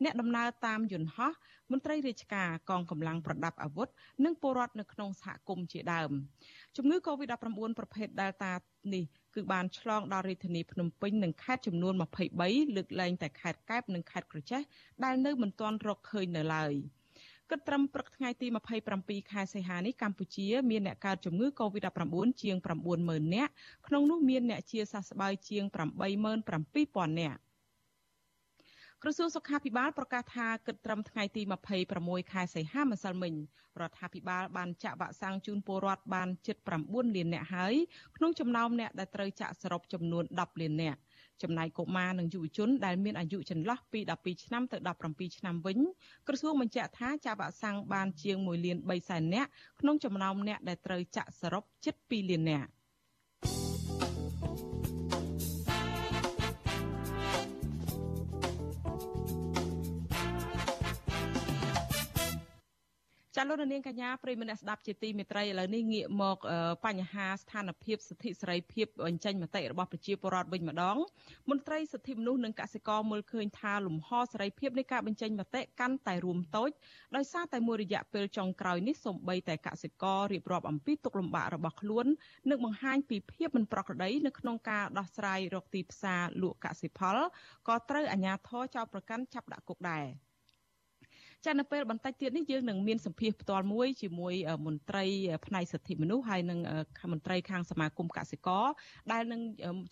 [0.05, 1.33] អ្នកដំណើរតាមយន្តហោះ
[1.71, 3.89] មន្ត្រីរាជការកងកម្លាំងប្រដាប់អាវុធ
[4.25, 6.11] និងពលរដ្ឋនៅក្នុងសហគមន៍ជាដើម
[6.77, 8.53] ជំងឺ Covid-19 ប្រភេទ Delta
[8.95, 11.95] នេះគឺបានឆ្លងដល់រាជធានីភ្នំពេញនិងខេត្តចំនួន
[12.35, 14.63] 23លើកលែងតែខេត្តកែបនិងខេត្តក្រចេះ
[15.05, 16.75] ដែលនៅមិនទាន់រកឃើញនៅឡើយ
[17.51, 18.47] គិតត្រឹមព្រឹកថ្ងៃទី
[18.91, 22.57] 27ខែសីហានេះកម្ពុជាមានអ្នកកើតជំងឺ Covid-19 ជាង
[22.97, 23.53] 90000នាក់
[23.87, 27.39] ក្នុងនោះមានអ្នកជាសះស្បើយជាង87000នាក់
[29.03, 31.43] ក្រសួងសុខាភិបាលប្រកាសថាគិតត្រឹមថ្ងៃទី
[31.87, 33.35] 26ខែសីហាម្សិលមិញ
[33.81, 37.75] រដ្ឋាភិបាលបានចាក់វ៉ាក់សាំងជូនពលរដ្ឋបានជិត9លាននាក់ហើយ
[38.17, 40.99] ក្នុងចំណោមអ្នកដែលត្រូវចាក់សរុបចំនួន10លាននាក់
[41.43, 45.79] ចំណែកកុមារនិងយុវជនដែលមានអាយុចន្លោះពី12ឆ្នាំទៅ17ឆ្នាំវិញ
[46.27, 52.69] ក្រសួងបញ្ជាក់ថាចាក់វ៉ាក់សាំងបានជាង1លាន3សែននាក់ក្នុងចំណោមអ្នកដែលត្រូវចាក់សរុបជិត2លាននាក់
[63.37, 66.39] ចាលោកនាងកញ្ញាប្រិយមិត្តអ្នកស្ដាប់ជាទីមេត្រីឥឡូវនេះងាកមក
[66.87, 70.97] បញ្ហាស្ថានភាពសិទ្ធិសេរីភាពបញ្ចេញមតិរបស់ប្រជាពលរដ្ឋវិញម្ដង
[71.51, 76.71] មន្ត្រីសិទ្ធិមនុស្សនិងកសិករមើលឃើញថាលំហសេរីភាពនៃការបញ្ចេញមតិកាន់តែរួមតូច
[77.17, 82.07] ដោយសារតែមួយរយៈពេលចុងក្រោយនេះសូម្បីតែកសិកររៀបរាប់អំពីទុកលំបាករបស់ខ្លួន
[82.51, 87.19] និងបង្ហាញពីភាពមិនប្រក្រតីនៅក្នុងការដោះស្រាយរកទីផ្សារលក់កសិផល
[87.69, 90.07] ក៏ត្រូវអាជ្ញាធរចោទប្រកាន់ចាប់ដាក់គុកដែរ។
[91.47, 94.35] ចានៅពេលបន្តិចទៀតនេះយើងនឹងមានសម្ភារផ្ទាល់មួយជាមួយ
[94.67, 95.05] មន្ត្រី
[95.47, 96.59] ផ្នែកសិទ្ធិមនុស្សហើយនឹង
[97.13, 98.65] មន្ត្រីខាងសមាគមកសិករ
[99.13, 99.41] ដែលនឹង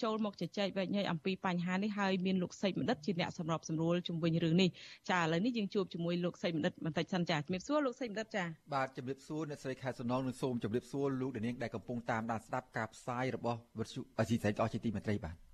[0.03, 4.71] ចូលមកជជែកវែកញែកអំពីបញ្ហានេះហើយមានលោកសេចបណ្ឌិតជាអ្នកសម្របសម្រួលជំវិញរឿងនេះ
[5.11, 15.52] ចាឥឡូវនេះយើងជួបជាមួយលោកសេចបណ្ឌិតបន្តិចសិនចាជំរាបសួរលោកសេចបណ្ឌិតចាបាទជំរាបសួរអ្នកស្រីខែសំណងនិងសូមជម្រាបសួរលោកដានាងដែលកំពុងតាមដានស្ដាប់ការផ្សាយរបស់វិទ្យុអេស៊ីសៃតអស់ជាទីមេត្រីបាទ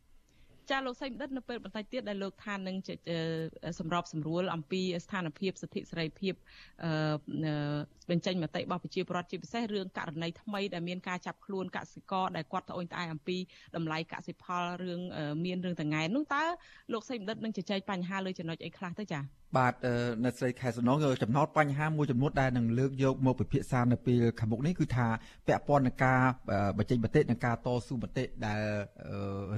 [0.70, 2.76] ចាលោកសៃមដិតនៅពេលបន្តិចទៀតដែលលោកថានឹង
[3.78, 6.34] សម្របសម្រួលអំពីស្ថានភាពសិទ្ធិសេរីភាព
[8.10, 13.36] បញ្ចេញមតិរបស់ប្រជាពលរដ្ឋជាពិសេសរឿងករណីថ្មីដែលមានការចាប់ខ្លួនកសិករដែលគាត់ត្អូញត្អែអំពី
[13.76, 15.00] តម្លៃកសិផលរឿង
[15.44, 16.44] មានរឿងតង៉ែនោះតើ
[16.92, 19.74] លោកសៃមដិតនឹងជជែកបញ្ហាលើចំណុចអីខ្លះទៅចា៎ បាទ
[20.24, 25.06] នៅស្រីខែសំណងចំណោតបញ្ហាមួយចំនួនដែលនឹងលើកយកមកពិភាក្សានៅពេលខាងមុខនេះគឺថា
[25.46, 26.20] ពាក់ព័ន្ធនឹងការ
[26.78, 28.60] បញ្ចេញមតិនិងការតស៊ូមតិដែល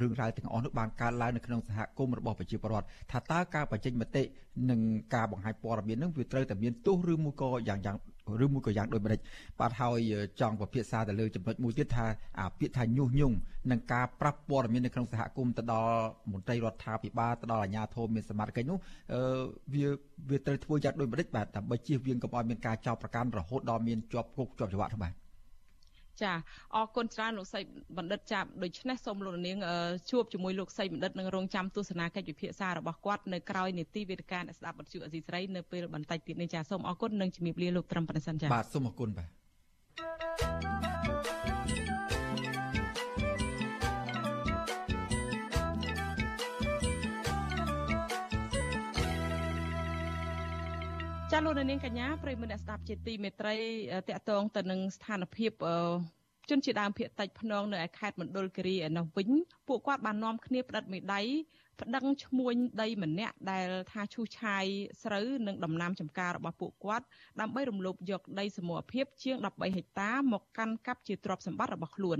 [0.00, 4.22] រឿងរ៉ាវទាំងអស់នោះបានកើតឡើងនៅក្នុងសហគមន៍របស់ប្រជាពលរដ្ឋថាតើការបញ្ចេញមតិ
[4.70, 4.80] និង
[5.14, 7.96] ការបង្ហាញព័ត៌មាននឹងវាត្រូវតែមានទោសឬមួយក៏យ៉ាងយ៉ាង
[8.44, 9.20] ឬមួយក៏យ៉ាងដូចម្ដេច
[9.60, 12.06] បាទហើយចង់ពិភាក្សាទៅលើចំណុចមួយទៀតថា
[12.40, 13.36] អាពាក្យថាញុះញង់
[13.70, 15.94] នឹងការប្រាប់ព័ត៌មាននៅក្នុងសហគមន៍ទៅដល់
[16.32, 18.78] មន្ត្រីរដ្ឋាភិបាលទៅដល់អាជ្ញាធរមានសមត្ថកិច្ចនោះ
[19.12, 19.20] អឺ
[19.74, 19.86] វា
[20.30, 25.12] វាត្រូវធ្វើយ៉ាងដូចម្ដេចបាទដើម្បីជៀសវាងកុំឲ្យមានការចោទប្រកាន់រហូតដល់មានជាប់គុកជាប់ច្បាប់បាទ
[26.22, 26.32] ចា
[26.76, 27.60] អរគុណច្រើនលោកសី
[27.98, 29.56] បណ្ឌិតចាប់ដូច្នេះសូមលោកនាង
[30.10, 40.49] ជួបជាមួយលោកសីបណ្ឌិតនឹងរងចាំទស្សនាកិច្ចវិភាសារបស់គាត់នៅក្រៅនីតិវេទិកាអ្នកស្ដាប់បទជអេស៊ីស្រីនៅពេលបន្តិចទៀតនេះចាសូមអរគុណនិងជំរាបលាលោកត្រឹមប៉ុណ្ណេះសិនចាបាទសូមអរគុណបាទ
[51.34, 53.56] ចាលោកនាងកញ្ញាប្រិយមិត្តអ្នកស្ដាប់ជាទីមេត្រី
[54.08, 55.52] តកតងទៅនឹងស្ថានភាព
[56.50, 59.30] ជនជាដើមភាគតិចភ្នងនៅឯខេត្តមណ្ឌលគិរីឯនោះវិញ
[59.68, 61.20] ពួកគាត់បាននាំគ្នាផ្តិតមេដៃ
[61.78, 64.64] ប្តឹងឈ្មួញដីម្នាក់ដែលថាឈូសឆាយ
[65.02, 67.04] ស្រូវនិងដំណាំចម្ការរបស់ពួកគាត់
[67.40, 72.18] ដើម្បីរំលោភយកដីសមូហភាពជាង13ហិកតាមកកាន់កាប់ជាទ្រព្យសម្បត្តិរបស់ខ្លួន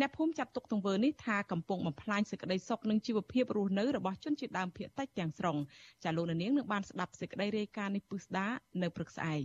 [0.00, 5.56] អ្នកភូមិចាត់ទុកទង្វើនេះថាកំពុងបំផ្លាញសេចក្តីសុខនិងជីវភាពរស់នៅរបស់ជនជាតិដើមភាគតិចទាំងស្រុង
[6.04, 8.46] ចាលោកនាងនឹងបានស្ដាប់សេចក្តីរាយការណ៍នេះពឹស្ដា
[8.82, 9.42] នៅព្រឹកស្អែក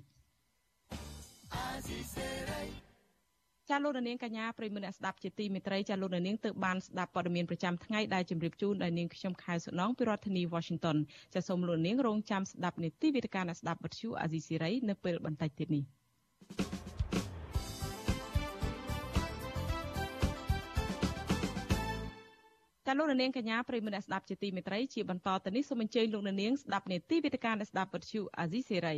[3.71, 10.97] ចាលោកនាងកញ្ញាប្រិមមអ្នកស្ដាប់ជាទីមេត្រីចាលោកនាងទើបបានស្ដាប់ព័ត៌មានប្រចាំថ្ងៃដែលជម្រាបជូនដល់នាងខ្ញុំខែសុណងពីរដ្ឋធានី Washington
[11.34, 15.84] ចាសូមលោកនាងរងចាំស្ដាប់នីតិវិទ្យាអ្នកស្ដាប់វិទ្យុអាស៊ីសេរីនៅពេលបន្តិចទៀតនេះ
[22.86, 28.97] ចាលោកនាងកញ្ញាប្រិមមអ្នកស្ដាប់ជាទីមេត្រីជាបន្តទៅនេះសូមអញ្ជើញលោកនាងស្ដាប់នីតិវិទ្យាអ្នកស្ដាប់វិទ្យុអាស៊ីសេរី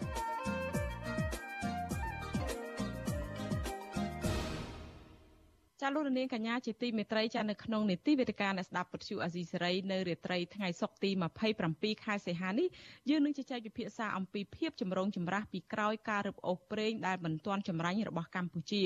[5.95, 11.09] លោកនាងកញ្ញាជាទីមេត្រីចានៅក្នុងនេតិវេទិកាអ្នកស្ដាប់ពុទ្ធអាស៊ីសេរីនៅរាត្រីថ្ងៃសុក្រទី
[11.57, 12.67] 27ខែសីហានេះ
[13.09, 18.83] យើងនឹងជជែកពិភាក្សាអំពីភាពចម្រូងចម្រាសពីក្រោយការរឹបអូសប្រេងដែលមិនទាន់ចម្រាញ់របស់កម្ពុជា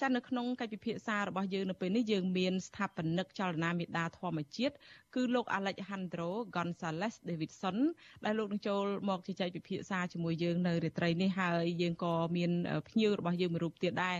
[0.00, 4.74] ចានៅក្នុងកិច្ចពិភាក្សារបស់យើងនៅពេលនេះយើងមានស្ថាបនិកចលនាមេដាធម្មជាតិ
[5.14, 7.76] គឺលោក Alejandro Gonzalez Davidson
[8.24, 12.50] ដែលលោកនឹងចូលមកជជែកពិភាក្សាជាមួយយើងនៅរាត្រីនេះហើយយើងក៏មាន
[12.88, 14.18] ភ្ញៀវរបស់យើងមួយរូបទៀតដែរ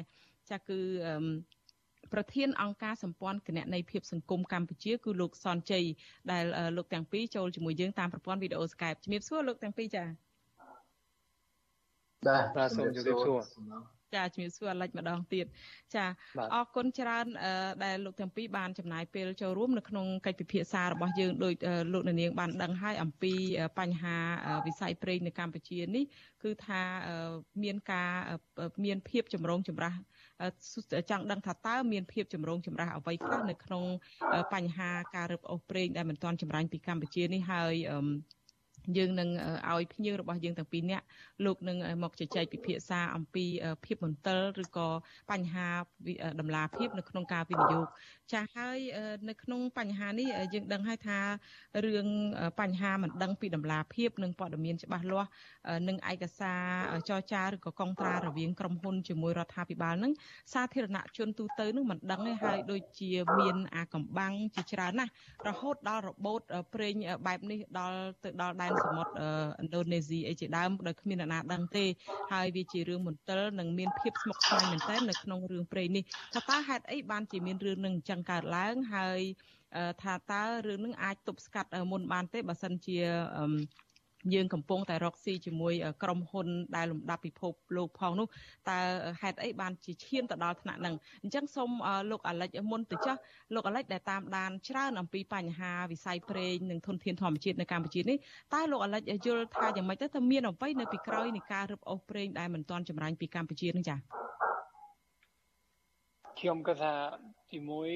[0.51, 0.81] ចាគឺ
[2.13, 5.85] ប្រធានអង្គការសម្ព័ន្ធគណនេយ្យភាពសង្គមកម្ពុជាគឺលោកសនជ័យ
[6.33, 6.45] ដែល
[6.77, 10.07] លោកទាំងពីរចូលជាមួយយើងតាមប្រព័ន្ធវីដេអូ Skype ជំរាបសួរលោកទាំងពីរចា៎
[12.27, 13.41] បាទបាទសូមជម្រាបសួរ
[14.15, 15.47] ចាជំរាបសួរអាឡិចម្ដងទៀត
[15.95, 16.05] ចា
[16.55, 17.27] អរគុណច្រើន
[17.85, 21.55] ដែលលោកទាំងពីរបានចំណាយពេលចូលរួមនៅក្នុងកិច្ចពិភាក្សារបស់យើងដោយ
[21.93, 23.33] លោកនាងបានដឹងហើយអំពី
[23.79, 24.17] បញ្ហា
[24.67, 26.05] វិស័យប្រេងនៅកម្ពុជានេះ
[26.43, 26.83] គឺថា
[27.63, 28.13] មានការ
[28.85, 29.95] មានភាពចម្រូងចម្រាស
[31.11, 33.85] ចង់ដឹងថាតើមានភាពចម្រូងចម្រាសអ្វីខ្លះនៅក្នុង
[34.53, 37.75] បញ្ហាការរឹបអូសប្រេងដែលមិនទាន់ចម្រាញ់ពីកម្ពុជានេះហើយ
[38.97, 39.29] យើងនឹង
[39.71, 41.05] ឲ្យភ្ញៀវរបស់យើងទាំងពីរនាក់
[41.45, 43.45] លោកនឹងមកជជែកពិភាក្សាអំពី
[43.85, 44.89] ភាពមន្ទិលឬក៏
[45.31, 45.69] បញ្ហា
[46.41, 47.87] ដំណាភាពនៅក្នុងការវិនិយោគ
[48.33, 48.79] ចាស់ហើយ
[49.29, 51.19] នៅក្នុងបញ្ហានេះយើងដឹងហើយថា
[51.87, 52.07] រឿង
[52.61, 55.29] បញ្ហាមិនដឹងពីដំណាភាពនិងព័ត៌មានច្បាស់លាស់
[55.89, 60.13] នឹងឯកសារចរចាឬក៏កងត្រារវាងក្រុមហ៊ុនជាមួយរដ្ឋាភិបាលនឹង
[60.53, 65.13] សាធារណជនទូទៅនឹងមិនដឹងទេហើយដូចជាមានអាកំបាំងជាច្រើនណាស់
[65.49, 66.41] រហូតដល់របូត
[66.75, 66.95] ប្រេង
[67.27, 69.13] បែបនេះដល់ទៅដល់ដែនសមុទ្រ
[69.61, 71.85] ឥណ្ឌូនេស៊ីអីជាដើមដោយគ្មានអ្នកណាដឹងទេ
[72.33, 79.21] ហើយវាជារឿងមន្ទិលនិងមានភាពស្មុគស្មាញមែនទែននៅក្នុងរឿងព្រៃនេះថាតើហេតុអីបានជាមានរឿងនឹងអញ្ចឹងកើតឡើងហើយ
[80.03, 82.99] ថាតើរឿងនឹងអាចទប់ស្កាត់មុនបានទេបើសិនជា
[84.35, 88.27] យើងកំពុងតែរកស៊ីជាមួយក្រុមហ៊ុនដែលលំដាប់ពិភពលោកផងនោះ
[88.71, 88.79] តើ
[89.21, 91.71] ហេតុអីបានជាឈានទៅដល់ថ្នាក់ហ្នឹងអញ្ចឹងសូម
[92.11, 93.17] លោកអាលិចមុនទៅចោះ
[93.55, 98.17] លោកអាលិចដែលតាមដានច្រើនអំពីបញ្ហាវិស័យប្រេងនិងធនធានធម្មជាតិនៅកម្ពុជានេះ
[98.55, 103.99] តើលោកអាលិចយល់ថាយ៉ាងម៉េចទៅថាមានអ្វីនៅពីក្រោយនៃការរឹបអូសប្រេងដែលមិនទាន់ចម្រាញ់ពីកម្ពុជានេះចា៎
[106.39, 106.95] ខ្ញុំគិតថា
[107.53, 107.91] ទីមួយ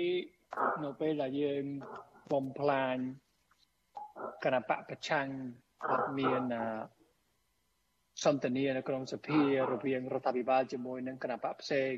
[0.84, 1.64] នៅពេលដែលយើង
[2.32, 2.96] បំផ្លាញ
[4.44, 5.26] គណៈបកប្រឆាំង
[5.90, 6.42] អត់មាន
[8.24, 9.40] សន្តានានៅក្នុងសភា
[9.70, 11.94] រវាងរដ្ឋាភិបាលជាមួយនឹងគណៈបកផ្សេង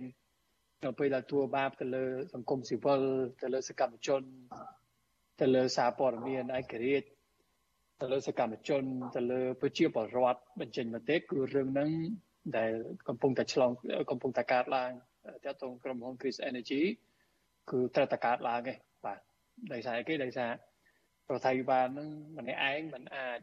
[0.84, 3.00] នៅពេលដែលទួបាបទៅលើសង្គមស៊ីវិល
[3.42, 4.22] ទៅលើសកម្មជន
[5.40, 7.08] ទៅលើសារព័ត៌មានឯករាជ្យ
[8.00, 8.84] ទៅលើសកម្មជន
[9.16, 11.90] ទៅលើប្រជាពលរដ្ឋបញ្ចេញមតិគឺរឿងហ្នឹង
[12.56, 12.72] ដែល
[13.08, 13.70] កំពុងតែឆ្លង
[14.10, 14.92] កំពុងតែកើតឡើង
[15.44, 16.82] តើតងក្រុមហ៊ុន Chris Energy
[17.70, 19.18] គឺត្រូវតែកើតឡើងឯងបាទ
[19.72, 20.50] ដោយសារអីគេដោយសារ
[21.30, 23.38] រដ្ឋាភិបាលនឹងម្នាក់ឯងមិនអាច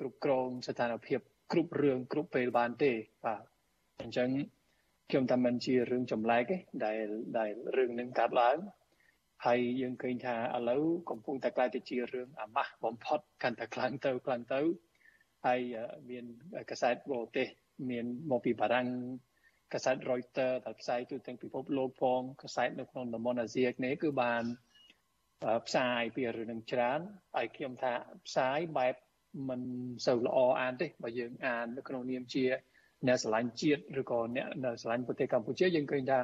[0.00, 1.20] គ្រប់គ្រងស្ថានភាព
[1.52, 2.92] គ្រប់រឿងគ្រប់ពេលបានទេ
[3.24, 3.42] បាទ
[4.00, 4.28] អញ្ចឹង
[5.10, 7.06] ខ្ញុំថាมันជារឿងចម្លែកទេដែល
[7.38, 8.58] ដែលរឿងនឹងកាត់ឡើង
[9.46, 14.60] ហើយយើងឃើញថាឥឡូវកំពុងតែក្លាយទៅជារឿងអាម៉ាស់បំផុតកាន់តែខ្លាំងទៅខ្លាំងទៅ
[15.46, 15.60] ហើយ
[16.10, 16.24] មាន
[16.70, 17.46] កសែតបរទេស
[17.90, 18.88] មានមកពីបារាំង
[19.74, 24.44] កសែត Reuters ដែលផ្សាយទូទាំងពិភពលោកផងកសែតនៅក្នុងតំបន់អាស៊ីអាគ្នេយ៍គឺបាន
[25.66, 27.00] ផ្សាយពីរឿងនឹងច្រើន
[27.36, 27.92] ហើយខ្ញុំថា
[28.26, 28.94] ផ្សាយបែប
[29.48, 29.60] មិន
[30.06, 32.44] សូវល្អអានទេបើយើងអាននៅក្នុងនាមជា
[33.06, 36.18] អ្នកស្រឡាញ់ជាតិឬក៏អ្នកនៅស្រឡាញ់ប្រទេសកម្ពុជាយើងឃើញថា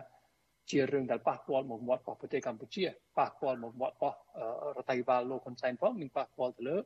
[0.71, 2.85] ជារឿងដែលប៉ះពាល់មកមាត់របស់ប្រទេសកម្ពុជា
[3.19, 4.17] ប៉ះពាល់មកមាត់របស់
[4.77, 6.77] រដ្ឋាភិបាលលោកហ៊ុនសែនផងនិងប៉ះពាល់ទៅលើ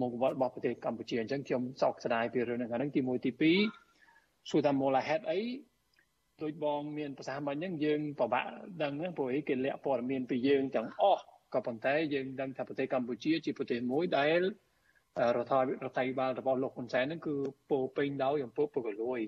[0.00, 3.32] មកមាត់របស់ប្រទេសកម្ពុជាអញ្ចឹងខ្ញុំសោកស្ដាយពីរឿងហ្នឹងហ្នឹងទី1ទី
[4.00, 5.40] 2សួរថាមូលហេតុអី
[6.42, 8.44] ដូចបងមានប្រសាសន៍មិញហ្នឹងយើងពិបាក
[8.82, 11.22] ដឹងព្រោះអីគេលាក់ព័ត៌មានពីយើងទាំងអស់
[11.54, 14.40] ក៏ប៉ុន្តែយើងដឹងថាប្រទេសកម្ពុជាជាប្រទេសមួយដែល
[15.36, 17.34] រដ្ឋារដ្ឋាភិបាលរបស់លោកហ៊ុនសែនហ្នឹងគឺ
[17.70, 19.20] ពោពេញដោយអំពើពុករលួយ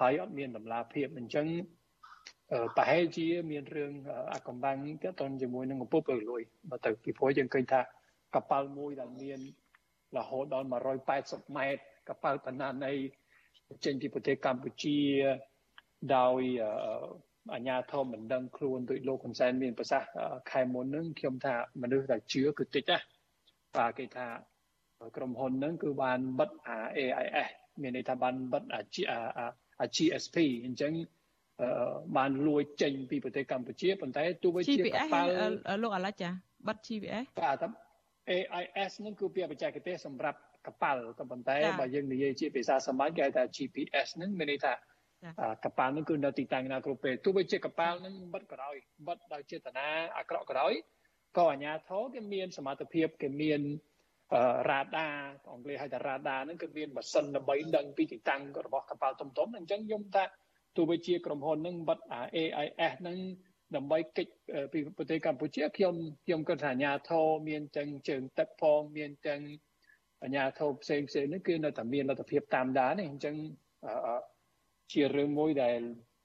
[0.00, 1.46] ហើយអត់មានតម្លាភាពអញ្ចឹង
[2.76, 3.92] ប្រហែលជាមានរឿង
[4.32, 7.80] អកំបាំងទាក់ទងជាមួយនឹងអំពើពុករលួយបើទៅពីព្រោះយើងឃើញថា
[8.34, 9.40] កប៉ាល់មួយដែលមាន
[10.18, 10.66] រហូតដល់
[11.10, 12.92] 180ម៉ែត្រកប៉ាល់បណ្ណានៃ
[13.84, 14.98] ចេញពីប្រទេសកម្ពុជា
[16.16, 16.42] ដោយ
[17.54, 20.10] អាញាធមមិនដឹងខ្លួនដោយលោកហ៊ុនសែនមានប្រសាសន៍
[20.50, 22.98] ខែមុនហ្នឹងខ្ញុំថាមនុស្សដែលជឿគឺតិចណា
[23.76, 24.26] បាទគេថា
[25.16, 27.50] ក្រុមហ៊ុនហ្នឹងគឺបានបិទអា AIS
[27.82, 28.80] មានន័យថាបានបិទអា
[29.96, 30.92] GSP អញ្ចឹង
[32.16, 35.28] បានលួចចេញពីប្រទេសកម្ពុជាប៉ុន្តែទោះបីជាកប៉ាល់
[35.82, 36.30] លោកអាឡាចា
[36.68, 37.64] បិទ GPS បាទ
[38.30, 44.72] AIS ហ្នឹងគឺពាក្យបច្ចេកទេសសម្រាប់កប៉ាល់ក៏ប៉ុន្តែបើយើងនិយាយជាភាសាសាមញ្ញគេហៅថា GPS ហ្នឹងមានន័យថា
[45.64, 48.74] កប៉ាល់ហ្នឹងគឺនៅទីតាំងណាគ្រប់ពេលទោះបីជាកប៉ាល់ហ្នឹងបិទក្រោយ
[49.06, 49.86] បិទដោយចេតនា
[50.18, 50.72] អាក្រក់ក្រោយ
[51.38, 53.60] ក៏អាជ្ញាធរគេមានសមត្ថភាពគេមាន
[54.70, 55.06] រ៉ាដា
[55.52, 60.24] អង់គ្លេសហៅថារ៉ាដាហ្នឹងគឺមានម៉ាស៊ីនដើម្បីដឹងពីទីតាំងរបស់កប៉ាល់ធំធំអញ្ចឹងខ្ញុំថា
[60.76, 61.98] ទោះបីជាក្រុមហ៊ុនហ្នឹងបិទ
[62.36, 63.18] AIS ហ្នឹង
[63.76, 64.32] ដើម្បីកិច្ច
[64.72, 65.94] ពីប្រទេសកម្ពុជាខ្ញុំ
[66.26, 69.40] ខ្ញុំគិតថាអាញាធរមានទាំងជើងទឹកផងមានទាំង
[70.22, 73.36] អាញាធរផ្សេងផ្សេងនេះគឺនៅតែមានលទ្ធភាពតាមដាននេះអញ្ចឹង
[74.92, 75.80] ជារឿងមួយដែល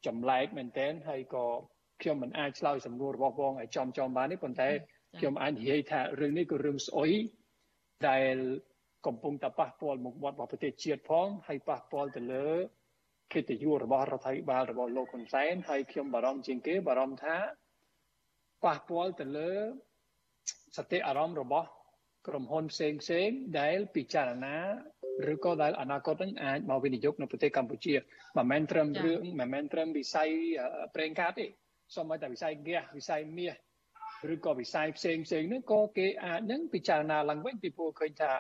[0.08, 1.46] ចម្លែកមែនទែនហើយក៏
[2.02, 4.70] ខ្ញុំមិនអាចឆ្លើយសំណួររបស់បងឲ្យចំចំបានទេប៉ុន្តែ
[5.20, 7.12] ខ្ញុំអាចនិយាយថារឿងនេះគឺរឿងស្អុយ
[8.10, 8.36] ដែល
[9.06, 12.48] កំពុងតែប៉ះពាល់មុខមាត់របស់ប្រទេសជាតិផងហើយប៉ះពាល់ទៅលើ
[13.34, 17.38] កិត្តិយសរបស់រដ្ឋាភិបាលរបស់លោកហ៊ុនសែនហើយខ្ញុំបារម្ភជាងគេបារម្ភថា
[18.64, 19.52] ប៉ះពាល់ទៅលើ
[20.78, 21.68] សតិអារម្មណ៍របស់
[22.28, 23.30] ក្រុមហ៊ុនផ្សេងផ្សេង
[23.60, 24.58] ដែលពិចារណា
[25.34, 27.96] ឬក៏ដែលអនាគតនឹងអាចមកវិនិយោគនៅប្រទេសកម្ពុជា
[28.38, 30.30] មិនមែនត្រឹមរឿងមិនមែនត្រឹមវិស័យ
[30.96, 31.46] ប្រេងកាតទេ
[31.96, 33.54] សូម្បីតែវិស័យហ្គាសវិស័យមាស
[34.34, 38.32] ឬក៏វិស័យផ្សេងផ្សេងហ្នឹងក៏គេអាចនឹងពិចារណាឡើងវិញពីព្រោះឃើញថា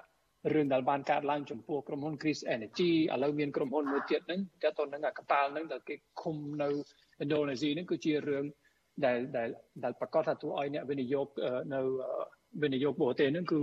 [0.53, 8.45] រឿងដែលបានកើតឡើងចំពោះក្រុមហ៊ុន Chris Energy ឥឡូវមានក្រុមហ៊ុនមួយទៀតហ្នឹងតើតើនឹងកប៉ាល់ហ្នឹងដែលគេឃុំនៅឥណ្ឌូនេស៊ីហ្នឹងគឺជារឿង
[9.05, 9.47] ដែលដែល
[9.83, 11.27] ដែលប្រកាសថាទូឲ្យអ្នកវិនិយោគ
[11.73, 11.79] នៅ
[12.63, 13.59] វិនិយោគបរទេសហ្នឹងគឺ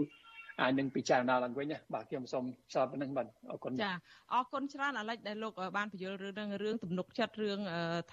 [0.60, 3.92] អាចនឹងពិចារណាឡើងវិញណាបាទខ្ញុំសូមស្រាប់ប៉ុណ្្នឹងបាទអរគុណចា
[4.32, 7.58] អរគុណច្រើនអាឡិចដែលលោកបានបញ្យល់រឿងរឿងទំនុកចិត្តរឿង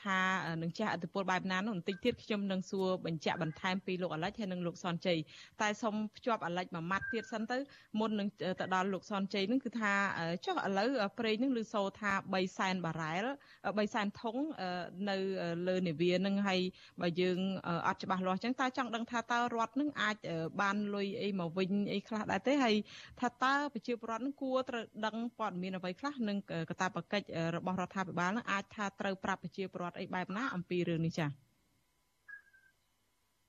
[0.03, 0.19] ថា
[0.61, 5.17] នឹងចាស់អធិពលបែបណានោះបន្តិចទៀតខ្ញុំនឹងសួរបញ្ជាក់បន្ថែមពីលោកអាឡិចហើយនិងលោកសនជ័យ
[5.61, 7.57] តែសូមភ្ជាប់អាឡិចមួយម៉ាត់ទៀតសិនទៅ
[7.99, 9.93] មុននឹងទៅដល់លោកសនជ័យនឹងគឺថា
[10.45, 13.25] ចុះឥឡូវប្រេងនឹងឮសូរថា3សែនបារ៉ែល
[13.61, 14.35] 3សែនធុង
[15.09, 15.17] នៅ
[15.67, 16.61] លើនាវានឹងហើយ
[17.01, 17.37] បើយើង
[17.87, 20.15] អត់ច្បាស់លាស់អញ្ចឹងតើចង់ដឹងថាតើរដ្ឋនឹងអាច
[20.61, 22.75] បានលុយអីមកវិញអីខ្លះដែរទេហើយ
[23.19, 26.37] ថាតើប្រជាពលរដ្ឋនឹងគួរត្រូវដឹងព័ត៌មានអ្វីខ្លះនឹង
[26.69, 31.29] កតាបកិច្ចរបស់រដ្ឋាភិបាលនឹងអាចថាត្រូវប្រាប់ប្រជាពលរដ្ឋអីបែបណាអំពីរឿងនេះចា៎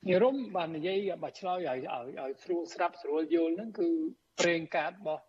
[0.08, 3.88] និរមបាននិយាយបើឆ្លើយឲ្យឲ្យឲ្យស្រួលស្រាប់ស្រួលយល់ហ្នឹងគឺ
[4.40, 5.22] ប្រេងកាតរបស់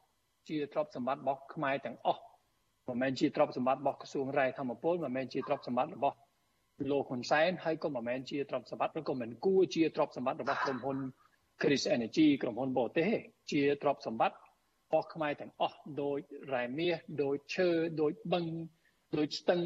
[0.50, 2.24] ជាទ្រព្យសម្បត្តិរបស់ខ្មែរទាំងអស់
[2.88, 6.18] មិនមែនជាទ្រព្យសម្បត្តិរបស់ក្រសួងរាយធម្មពលមិនមែនជាទ្រព្យសម្បត្តិរបស់
[6.92, 10.98] លោកហ៊ុនសែនហើយក៏មិនមែនជាទ្រព្យសម្បត្តិឬក៏មិនគួរជាទ្រព្យសម្បត្តិរបស់ក្រុមហ៊ុន
[11.62, 13.10] Chris Energy ក្រុមហ៊ុនបរទេស
[13.52, 14.40] ជាទ្រព្យសម្បត្តិរ
[14.94, 16.18] បស់ខ្មែរទាំងអស់ដោយ
[16.54, 17.70] រ៉ែមាសដោយឈើ
[18.02, 18.46] ដោយបឹង
[19.18, 19.62] ដោយស្ទឹង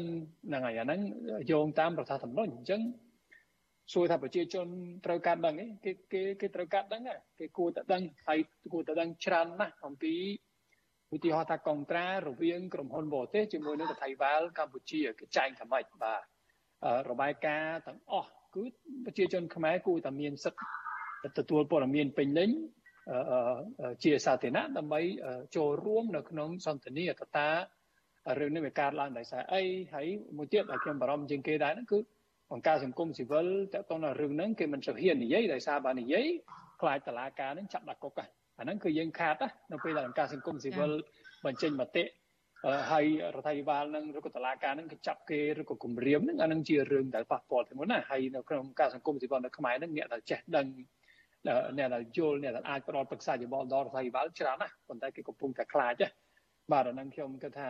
[0.48, 1.00] ហ្នឹងហើយអាហ្នឹង
[1.52, 2.80] យោងតាមរដ្ឋធម្មនុញ្ញអញ្ចឹង
[3.92, 4.66] សួរថាប្រជាជន
[5.04, 7.02] ត្រូវការដឹងគេគេគេត្រូវការដឹង
[7.38, 8.38] គេគួរតែដឹងហើយ
[8.72, 10.14] គួរតែដឹងច្រើនណាស់អំពី
[11.14, 16.22] ឧទាហរណ៍ថាកុងត្រារវាងក្រុមហ៊ុនបរទេសជាមួយនឹងរដ្ឋាភិបាលកម្ពុជាគេចែងថាម៉េចបាទ
[17.10, 18.64] របាយការណ៍ទាំងអស់គឺ
[19.04, 20.66] ប្រជាជនខ្មែរគួរតែមានសិទ្ធិ
[21.38, 22.50] ទទួលព័ត៌មានពេញលេញ
[24.04, 25.00] ជាសាធារណៈដើម្បី
[25.56, 27.48] ចូលរួមនៅក្នុងសន្ទនាកតា
[28.38, 29.62] រឿងនេះវាកើតឡើងដោយសារអី
[29.94, 31.98] ហើយមួយទៀតដែលខ្ញុំបារម្ភជាងគេដែរហ្នឹងគឺ
[32.52, 36.26] អង្គការសង្គមស៊ីវិលតើតើនៅរឿងហ្នឹងគេមិនសូវហ៊ាននិយាយដោយសារបើនិយាយ
[36.80, 38.20] ខ្លាចតឡាការហ្នឹងចាប់ដាក់គុក
[38.58, 39.36] អាហ្នឹងគឺយើងខាត
[39.72, 40.90] នៅពេលដែលអង្គការសង្គមស៊ីវិល
[41.44, 42.04] បញ្ចេញមតិ
[42.90, 50.66] ហើយរដ្ឋាភិបាលនឹងឬក៏តឡាការនឹងគេចាប់គេឬក៏គម្រាមនឹងអានឹងជារឿងដែលប៉ះពាល់ទៅមុនណាហើយនៅក្នុងការសង្គមស៊ីវិលនៅខ្មែរនឹងអ្នកដែលចេះដឹង
[51.46, 56.02] អ្នកដែលយល់អ្នកដែលអាចផ្ដល់ប្រឹក្សាយោបល់ដល់រដ្ឋាភិបាលច្រើនណាស់ប៉ុន្តែគេកំពុងតែខ្លាច
[56.72, 57.68] បាទអានឹងខ្ញុំគិតថា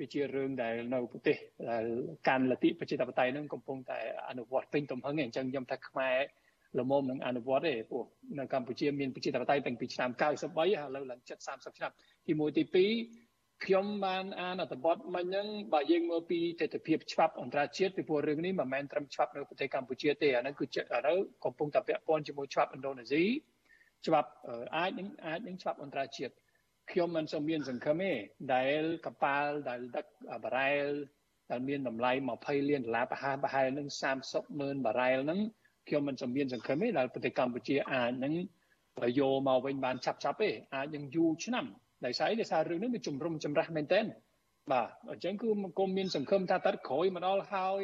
[0.00, 1.36] វាជារឿងដែលនៅប្រទេស
[1.70, 1.84] ដែល
[2.28, 6.16] កាន់លទ្ធិប្រជាធិបតេយ្យនឹងកំពុងតែអនុវត្តពេញទំហឹងអញ្ចឹងខ្ញុំថាខ្មែរ
[6.78, 8.04] ល្មមនឹងអនុវត្តទេព្រោះ
[8.38, 10.22] នៅកម្ពុជាមានប្រជាធិបតេយ្យតាំងពីឆ្នាំ93
[10.62, 11.92] ឥឡូវឡើង7 30ឆ្នាំ
[12.26, 13.29] ទី1ទី2
[13.64, 23.24] ខ្ញុំបានអានអត្ថបទមិញហ្នឹងបើយើងមើលពីទស្សនវិជ្ជាច្បាប់អន្តរជាតិពីព្រោះរឿងនេះមិនមែនត្រឹមច្បាប់នៅប្រទេសកម្ពុជាទេអាហ្នឹងគឺឥឡូវកំពុងតែពាក់ព័ន្ធជាមួយច្បាប់ឥណ្ឌូនេស៊ី
[24.06, 24.30] ច្បាប់
[24.76, 26.34] អាចនឹងអាចនឹងច្បាប់អន្តរជាតិ
[26.90, 28.12] ខ្ញុំមិនសូវមានសង្ឃឹមទេ
[28.54, 30.06] ដែលកប៉ាល់ដែលដឹក
[30.44, 30.86] បារ៉ែល
[31.50, 33.86] ដែលមានតម្លៃ20លានដុល្លារប្រហែលប្រហែលនឹង
[34.24, 35.40] 30ម៉ឺនបារ៉ែលហ្នឹង
[35.88, 38.34] ខ្ញុំមិនសំមានសង្ឃឹមទេដែលប្រទេសកម្ពុជាអាចនឹង
[39.18, 41.66] យកមកវិញបានឆាប់ឆាប់ទេអាចនឹងយូរឆ្នាំ
[42.06, 44.04] ដោយសារអីដោយសាររឿងនេះវាជំរុំចម្រាស់មែនទែន
[44.72, 47.82] បាទអញ្ចឹងគឺគុំមានសង្ឃឹមថាតើក្រោយមកដល់ហើយ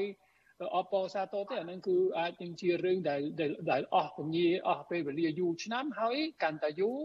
[0.74, 3.20] អបអសាទរទេអានឹងគឺអាចនឹងជារឿងដែល
[3.70, 6.98] ដែលអស់ពញាអស់ពេលវេលាយូរឆ្នាំហើយកាន់តែយូរ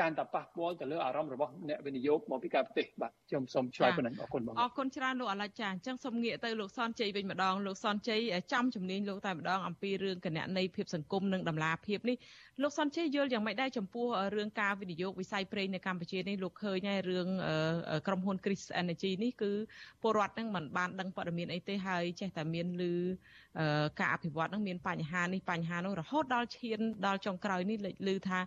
[0.00, 8.20] កាន់តែប៉ះពាល់ទៅលើអារម្មណ៍របស់អ្នកវិនិយោគមកពីការប្រទេសបាទខ្ញុំសូមឆ្លើយប៉ុណ្ណឹងអរគុណបងអរគុណច្រើនលោកអាឡិចចាអញ្ចឹងសូមងាកទៅលោកសនជ័យវិញម្ដងលោកសនជ័យ
[8.52, 12.16] ចំជំនាញលោកតែម្ដងអំពីរឿងគណនេយ្យភាពសង្គមនិងដំណាភាពនេះ
[12.62, 17.28] លោកសនជ័យយល់យ៉ាងម៉េចដែរចំពោះរឿងការវិនិយោគវិស័យប្រេងនៅកម្ពុជានេះលោកឃើញហើយរឿង
[18.06, 19.52] ក្រុមហ៊ុន Chris Energy នេះគឺ
[20.02, 22.82] ពលរដ្ឋនឹងមិនបានដឹងព័ត៌មានអីទេហើយចេះតែមានឮ
[24.00, 28.38] ការអភិវឌ្ឍនឹងមានបញ្ហានេះបញ្ហានោះរហូតដល់ឈានដល់ចុងក្រោយនេះលេចឮថា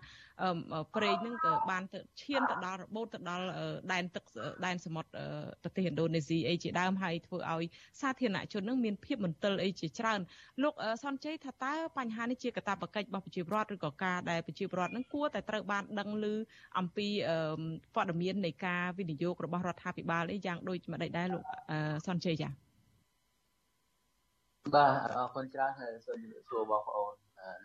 [0.96, 3.44] ប្រេងនឹងក៏បានទៅឈានទៅដល់របូតទៅដល់
[3.92, 4.24] ដែនទឹក
[4.66, 5.10] ដែនសមុទ្រ
[5.62, 7.64] ប្រទេសឥណ្ឌូនេស៊ីអីជាដើមហើយធ្វើឲ្យ
[8.00, 10.20] សាធារណជននឹងមានភាពមន្ទិលអីជាច្រើន
[10.62, 16.34] លោកសនជ័យថាតើបញ្ហានេះជាកាតព្វកិច្ចរបស់ប្រជាពលរដ្ឋឬក៏ការដែលប្រជាពលរដ្ឋនឹងគួរតែត្រូវបានដឹងឮ
[16.78, 17.08] អំពី
[17.94, 21.42] ព័ត៌មាននៃការវិនិយោគរបស់រដ្ឋាភិបាលអីយ៉ាងដូចម្ដេចដែរលោក
[22.08, 22.67] សនជ័យចា៎
[24.74, 27.14] បាទអរគុណច្រើនហើយសូមជម្រាបសួរបងប្អូន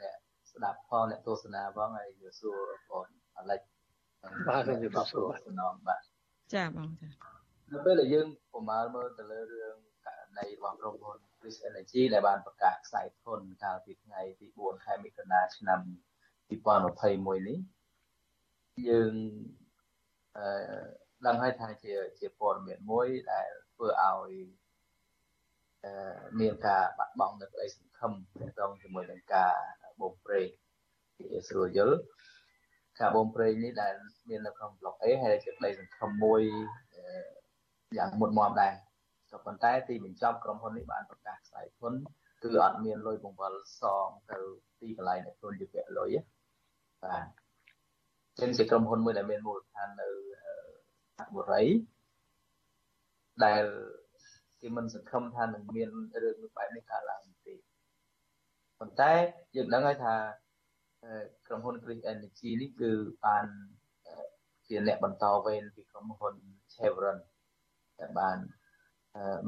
[0.02, 0.16] អ្នក
[0.52, 3.60] ស្ដាប់ផងអ្នកទស្សនាផងហើយជម្រាបសួរបងប្អូនអាឡិច
[4.48, 6.02] បាទសូមជម្រាបសួរសំណងបាទ
[6.54, 7.10] ចាបងចា
[7.72, 15.80] នៅពេលដែលយើងប្រមាលមើលទៅលើរឿងករណីរបស់ក្រុមហ៊ុន Chris Energy ដែលបានប្រកាសខ្សែធនកាលពីថ្ងៃទី4ខែមិថុនាឆ្នាំ
[16.50, 17.60] 2021នេះ
[18.90, 19.14] យើង
[20.38, 20.46] អឺ
[21.26, 24.32] ដឹងហើយថាជាជាព័ត៌មានមួយដែលធ្វើឲ្យ
[26.40, 29.54] មានការបាត់បង់នៅក្តីសង្ឃឹមទាក់ទងជាមួយនឹងការ
[30.02, 30.48] បូមព្រេង
[31.18, 31.98] ជាស្រួលយល់
[33.00, 33.94] ការបូមព្រេងនេះដែល
[34.30, 36.42] មាននៅក្នុងប្លុក A ហើយជាក្តីសង្ឃឹមមួយ
[37.98, 38.74] យ៉ាងមុតមមដែរ
[39.32, 41.94] ក៏ប៉ុន្តែទីបញ្ចប់ក្រុមហ៊ុននេះបានប្រកាសខ្សែធន
[42.44, 44.38] គឺអត់មានលុយបង្វិលសងទៅ
[44.80, 46.16] ទីកន្លែងដែលខ្លួនជាពាក់លុយ
[47.04, 47.26] បាទ
[48.40, 50.10] ចឹងជាក្រុមហ៊ុនមួយដែលមានមូលដ្ឋាននៅ
[51.20, 51.64] អបុរី
[53.46, 53.64] ដែល
[54.64, 55.90] គេមិនសង្ឃឹមថានឹងមាន
[56.24, 57.56] រឿងបែបនេះកើតឡើងទេ
[58.80, 59.14] ប៉ុន្តែ
[59.56, 60.16] យើងដឹងហើយថា
[61.48, 62.92] ក្រុមហ៊ុន Green Energy នេះគឺ
[63.26, 63.46] បាន
[64.68, 66.36] ជាអ្នកបន្តវេនពីក្រុមហ៊ុន
[66.74, 67.18] Chevron
[68.00, 68.38] ដែលបាន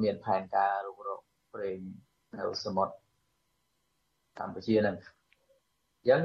[0.01, 1.21] មានផែនការរុករក
[1.54, 1.80] ប្រេង
[2.39, 2.93] នៅសមុទ្រ
[4.39, 6.21] កម្ពុជានឹងអញ្ចឹង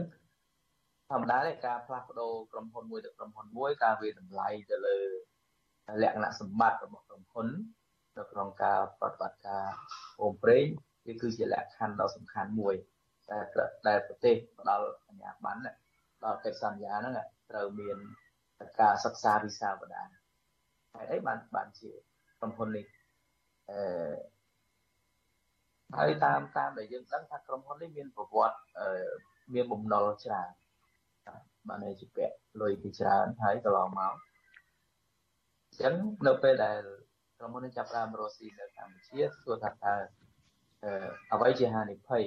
[1.10, 4.98] ធម្មតាទេការផ្លាស់ប្ដូរក្រុមហ៊ុនមួយទៅក្រុមហ៊ុនមួយការវាតម្លៃទៅលើ
[6.02, 7.48] លក្ខណៈសម្បត្តិរបស់ក្រុមហ៊ុន
[8.16, 9.66] នៅក្នុងការប្រតិបត្តិការ
[10.20, 10.64] អូមប្រេង
[11.06, 12.74] វាគឺជាលក្ខខណ្ឌដ៏សំខាន់មួយ
[13.30, 13.44] ដែល
[13.88, 15.60] ដែលប្រទេសផ្ដល់អាជ្ញាប័ណ្ណ
[16.24, 17.14] ដល់កិច្ចសន្យាហ្នឹង
[17.50, 17.98] ត្រូវមាន
[18.80, 20.02] ការសិក្សាវិសាវតា
[20.94, 21.90] ហើយអីបានបានជា
[22.38, 22.86] ក្រុមហ៊ុននេះ
[23.70, 23.80] អឺ
[25.96, 28.56] ហើយតាមតាមដែលយើងដឹងថាក្រុមហ៊ុននេះមានប្រវត្តិ
[29.54, 30.50] មានបំណុលច្រើន
[31.68, 34.14] បានន័យជាពាក់លុយពីច្រើនហើយកន្លងមក
[35.68, 35.94] អញ្ចឹង
[36.26, 36.80] នៅពេលដែល
[37.40, 39.94] ក្រុមហ៊ុននេះចាប់ផ្ដើមរកស៊ីនៅកម្ពុជាសួរថាតើ
[41.32, 42.22] អ្វីជាហានិភ័យ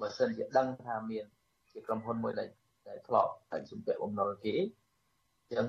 [0.00, 1.24] បើសិនជាដឹងថាមាន
[1.72, 2.48] ជាក្រុមហ៊ុនមួយដែល
[2.88, 4.60] ដែលធ្លាប់តែជំពាក់បំណុលគេអ
[5.44, 5.66] ញ្ចឹង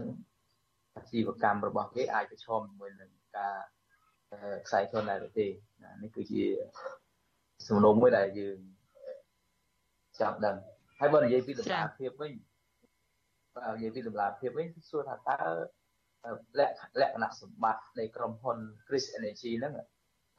[0.95, 3.57] អាជីវកម្មរបស់គេអាចប្រឈមជាមួយនឹងការ
[4.67, 5.47] ខ្សែធនដែរទេ
[6.01, 6.43] នេះគឺជា
[7.67, 8.57] សំណុំមួយដែលយើង
[10.21, 10.57] ចាប់ដឹង
[10.99, 12.33] ហើយបើនិយាយពីតម្លាភាពវិញ
[13.55, 15.51] បើនិយាយពីតម្លាភាពវិញសួរថាតើ
[16.59, 19.73] លក្ខលក្ខណៈសម្បត្តិនៃក្រុមហ៊ុន Chris Energy ហ្នឹង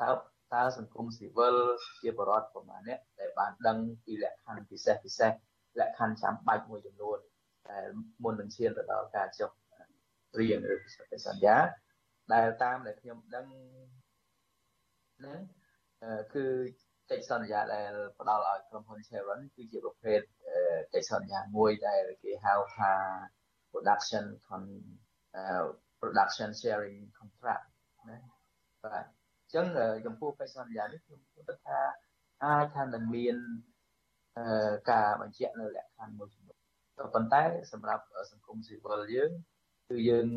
[0.02, 0.10] តើ
[0.54, 1.56] តើសង្គមស៊ីវិល
[2.02, 5.32] ជាបរិវត្តប្រមាណអ្នកដែលបានដឹងពីលក្ខខណ្ឌពិសេសពិសេស
[5.80, 7.18] លក្ខខណ្ឌចាំបាច់មួយចំនួន
[7.70, 7.86] ដែល
[8.22, 9.50] មុននឹងឈានទៅដល់ការចុះ
[10.38, 10.76] រៀនឬ
[11.26, 11.56] សន្យា
[12.32, 13.46] ដែលតាមដែលខ្ញុំដឹង
[15.18, 15.38] ហ្នឹង
[16.34, 16.44] គឺ
[17.10, 20.20] កិច្ចសន្យាដែលផ្ដល់ឲ្យក្រុមហ៊ុន Chevron គឺជាប្រភេទ
[20.92, 22.92] កិច្ចសន្យាមួយដែលគេហៅថា
[23.70, 24.62] production con
[26.00, 27.66] production sharing contract
[28.10, 28.18] ណា
[28.84, 29.66] បាទអញ្ចឹង
[30.06, 31.80] ចំពោះកិច្ចសន្យានេះខ្ញុំគិតថា
[32.44, 33.36] អាចថានឹងមាន
[34.90, 36.58] ការបញ្ជាក់នៅលក្ខខណ្ឌមួយចំនួន
[36.98, 39.30] ក៏ប៉ុន្តែសម្រាប់សង្គមស៊ីវិលយើង
[39.88, 40.28] គឺយើង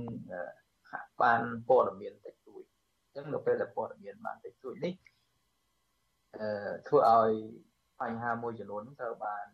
[0.91, 2.63] ហាក់បានព័ត៌មានតិចតួច
[3.03, 4.93] អញ្ចឹងនៅពេលដែលព័ត៌មានបានតិចតួចនេះ
[6.35, 7.31] អឺធ្វើឲ្យ
[8.01, 9.45] បញ្ហាមួយចំនួនត្រូវបាន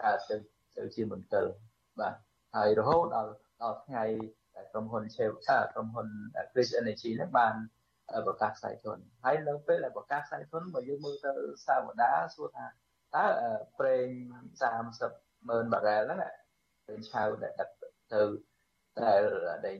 [0.00, 0.36] កើតទៅ
[0.76, 1.44] ទៅជាមន្ទិល
[2.00, 2.14] បាទ
[2.56, 4.04] ហើយរហូតដល់ដល់ថ្ងៃ
[4.72, 5.32] ក្រុមហ៊ុន Shell
[5.72, 6.08] ក្រុមហ៊ុន
[6.52, 7.54] Chris Energy ហ្នឹងបាន
[8.26, 11.32] ប្រកាសខ្សែធនហើយនៅពេលដែលប្រកាសខ្សែធនបើយើងមើលទៅ
[11.66, 13.26] សាវតាសួរថាតើ
[13.78, 14.08] ប្រេង
[14.78, 16.32] 30ម៉ឺនបារ៉ែលហ្នឹង
[16.84, 17.70] ប្រេងឆៅដែលដឹក
[18.12, 18.22] ទៅ
[19.02, 19.22] ដែល
[19.66, 19.78] ដែល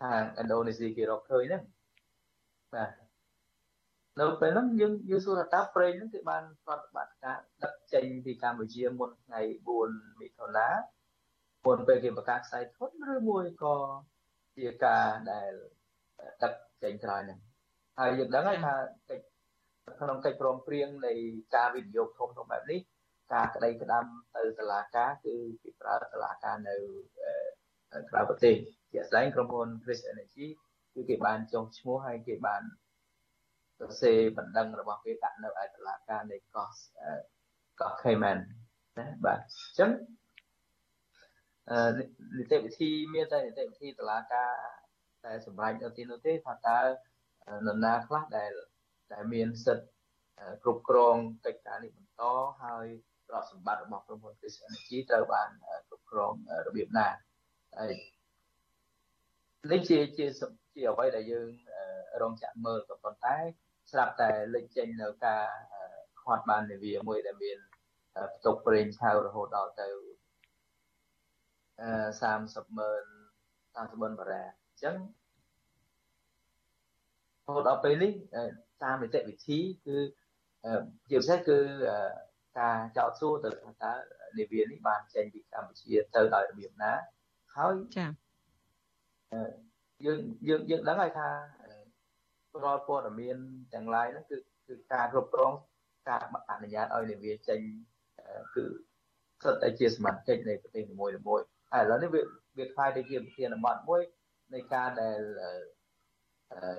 [0.00, 1.62] ខាងឥណ្ឌូនេស៊ីគេរកឃើញហ្នឹង
[2.74, 2.90] បាទ
[4.20, 9.40] នៅពេលហ្នឹងយើងយើងសួរថាតើប្រេងហ្នឹងគឺបានប្រតិបត្តិការដឹកចេញពីកម្ពុជាមុនថ្ងៃ
[9.80, 10.68] 4មិថុនា
[11.64, 13.76] មុនពេលគេប្រកាសខ្សែធនឬមួយក៏
[14.56, 15.52] ជាការដែល
[16.42, 16.52] ដឹក
[16.82, 17.38] ចេញក្រោយហ្នឹង
[17.98, 18.74] ហើយយើងដឹងហើយថា
[19.10, 19.24] កិច្ច
[20.00, 21.12] ក្នុងកិច្ចព្រមព្រៀងនៃ
[21.56, 22.80] ការវិនិយោគធំធំបែបនេះ
[23.32, 24.04] ការក្តីក្តាំ
[24.36, 26.76] ទៅតុលាការគឺគេប្រើតុលាការនៅ
[28.10, 28.54] ក្រៅប្រទេស
[28.92, 30.46] ជាក់ស្ដែងក្រុមហ៊ុន Chris Energy
[30.94, 32.62] គឺគេបានចុះឈ្មោះហើយគេបាន
[33.78, 36.68] សរសេរបណ្ដឹងរបស់គេដាក់នៅឯតុលាការនៃកោះ
[37.80, 38.38] កោះ Cayman
[38.98, 40.23] ណាបាទអញ្ចឹងអឺ
[42.38, 44.52] នីតិវិធីមានតែនីតិវិធីតុលាការ
[45.24, 46.80] តែសម្រាប់នៅទីនោះទេថាតើ
[47.66, 48.50] នរណាខ្លះដែល
[49.12, 49.86] ដែលមានសិទ្ធិ
[50.62, 52.22] គ្រប់គ្រងកិច្ចការនេះបន្ត
[52.62, 52.86] ហើយ
[53.28, 55.48] ទ្រព្យសម្បត្តិរបស់ក្រុមហ៊ុន Chris Energy ត្រូវបាន
[55.88, 56.32] គ្រប់គ្រង
[56.66, 57.08] របៀបណា
[57.78, 57.92] ហើយ
[59.72, 60.26] នេះជាជា
[60.74, 61.48] ជាអ្វីដែលយើង
[62.22, 63.36] រងចាំមើលក៏ប៉ុន្តែ
[63.90, 65.44] ស្រាប់តែលេចចេញនៅការ
[66.22, 67.58] ខាត់បាននាវាមួយដែលមាន
[68.36, 70.13] ផ្ទុកប្រេងឆៅរហូតដល់ទៅអឺ
[71.80, 73.04] 30ម៉ឺន
[73.76, 74.96] 30ម៉ឺនបារ៉ែលអញ្ចឹង
[77.46, 78.12] រហូតដល់ពេលនេះ
[78.82, 79.96] តាមនីតិវិធីគឺ
[81.10, 81.58] ជាពិសេសគឺ
[82.58, 83.92] ការចោទសួរទៅថាតើ
[84.38, 86.92] នាវានេះបានចេញពីកម្ពុជាទៅដោយរបៀបណា
[87.56, 88.06] ហើយចា
[90.04, 90.18] យើង
[90.48, 91.28] យើងយើងដឹងហើយថា
[92.64, 93.36] រាល់ព័ត៌មាន
[93.74, 94.36] ទាំងឡាយហ្នឹងគឺ
[94.68, 95.52] គឺការគ្រប់គ្រង
[96.08, 96.20] ការ
[96.50, 97.60] អនុញ្ញាតឲ្យនាវាចេញ
[98.54, 98.64] គឺ
[99.42, 102.22] សុទ្ធតែជាសមត្ថកិច្ចនៃប្រទេសនីមួយៗ ហើយឥឡូវនេះវា
[102.58, 104.02] វាខ្លាយទៅជាប្រធានបទមួយ
[104.54, 105.20] នៃការដែល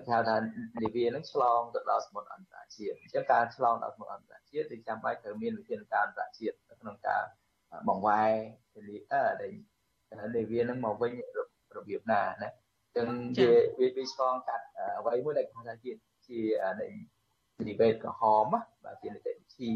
[0.05, 0.35] គេហៅថា
[0.81, 7.21] នាវានឹងឆ្លងទៅដល់សមុទ្រអន្តរជាតិអញ្ចឹងការឆ្លងដល់សមុទ្រអន្តរជាតិគឺចាំបាច់ត្រូវមានវិធានការអន្តរជាតិក្នុងការ
[7.87, 8.31] បង្វែរ
[10.35, 11.11] នាវានឹងមកវិញ
[11.77, 12.49] របៀបណាណា
[12.95, 14.65] ចឹងវាវាវាឆ្លងកាត់
[14.97, 15.91] អ្វីមួយដែលគេថាជា
[16.27, 16.39] ជា
[16.81, 16.87] នៃ
[17.69, 18.45] និវេតក្រហម
[18.83, 19.71] បាទជានីតិវិធី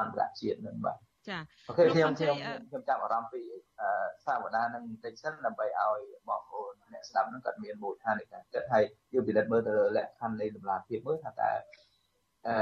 [0.00, 0.98] អន្តរជាតិនឹងបាទ
[1.28, 2.36] ចាអូខេខ្ញុំខ្ញុំ
[2.68, 3.42] ខ្ញុំចាប់អារម្មណ៍ពី
[4.24, 11.50] សាវតានឹងបន្តិចសិនដើម្បីឲ្យបងប្អូនអ្នកស្ដាប់នឹងគាត់មានមូលដ្ឋាននៃការគិតហើយយើងពិនិត្យមើលទៅលើលក្ខខណ្ឌនៃតម្លាភាពមើលថាតើ
[12.46, 12.54] អឺ